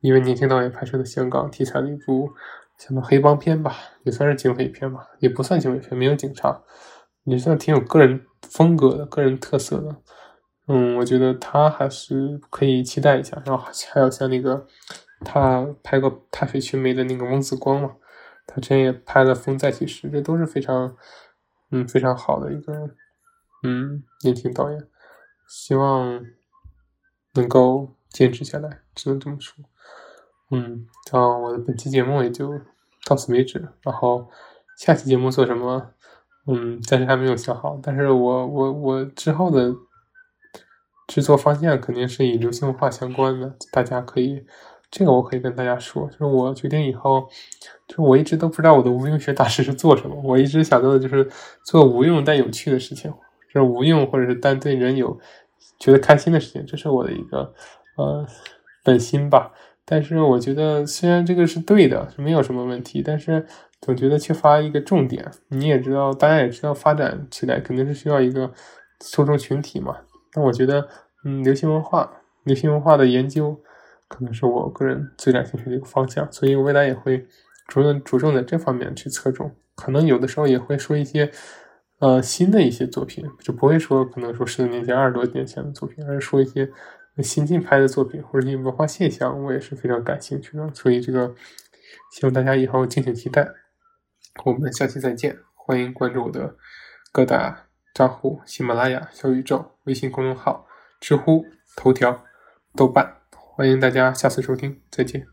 [0.00, 2.30] 一位年轻导演拍摄的香港题材的一部
[2.78, 6.62] 像黑帮片吧，也算是警匪片吧，也不算警匪片，没有警察，
[7.24, 9.96] 也算挺有个人风格的、个人特色的。
[10.68, 13.42] 嗯，我觉得他还是可以期待一下。
[13.44, 14.64] 然后还有像那个，
[15.24, 17.96] 他拍过《踏雪寻梅》的那个翁子光嘛，
[18.46, 20.96] 他之前也拍了《风再起时》，这都是非常，
[21.72, 22.90] 嗯，非常好的一个，
[23.64, 24.88] 嗯，年轻导演。
[25.48, 26.24] 希望
[27.34, 29.64] 能够坚持下来，只能这么说。
[30.52, 32.60] 嗯，然后我的本期节目也就
[33.04, 33.68] 到此为止。
[33.82, 34.30] 然后
[34.78, 35.90] 下期节目做什么？
[36.46, 37.78] 嗯，暂时还没有想好。
[37.82, 39.74] 但是我我我之后的。
[41.06, 44.44] 制作方向肯定是以流行文化相关的，大家可以，
[44.90, 47.28] 这个我可以跟大家说，就是我决定以后，
[47.86, 51.28] 就是我一直都不知道我的无用学大师是做什么，我一直想做的就是
[51.64, 53.12] 做无用但有趣的事情，
[53.52, 55.18] 就是无用或者是但对人有
[55.78, 57.52] 觉得开心的事情，这是我的一个
[57.96, 58.26] 呃
[58.84, 59.52] 本心吧。
[59.84, 63.44] 但是我觉得虽然这个是对的，是没有什么问题，但是
[63.80, 65.28] 总觉得缺乏一个重点。
[65.48, 68.52] 你也知道，大家也知道，发展起来肯定是需要一个
[69.04, 69.96] 受众群体嘛。
[70.34, 70.88] 那我觉得，
[71.24, 72.10] 嗯，流行文化、
[72.44, 73.60] 流行文化的研究，
[74.08, 77.18] 可能是我个人最感兴趣的一个方向，所以我未来也会
[77.68, 79.54] 着重着重在这方面去侧重。
[79.74, 81.30] 可能有的时候也会说一些，
[81.98, 86.70] 呃，新的一些作品，就不会说可能说十多年前、二十多年前的作品，而是说一些
[87.18, 90.72] 新近拍的作品或者一些文化现象，我也是非常感兴趣的。
[90.74, 91.34] 所以这个，
[92.12, 93.48] 希望大家以后敬请期待。
[94.44, 96.56] 我们下期再见，欢迎关注我的
[97.12, 97.71] 各大。
[97.94, 100.66] 账户：喜马拉雅、小宇宙、微信公众号、
[101.00, 101.44] 知乎、
[101.76, 102.24] 头条、
[102.74, 105.26] 豆瓣，欢迎大家下次收听，再见。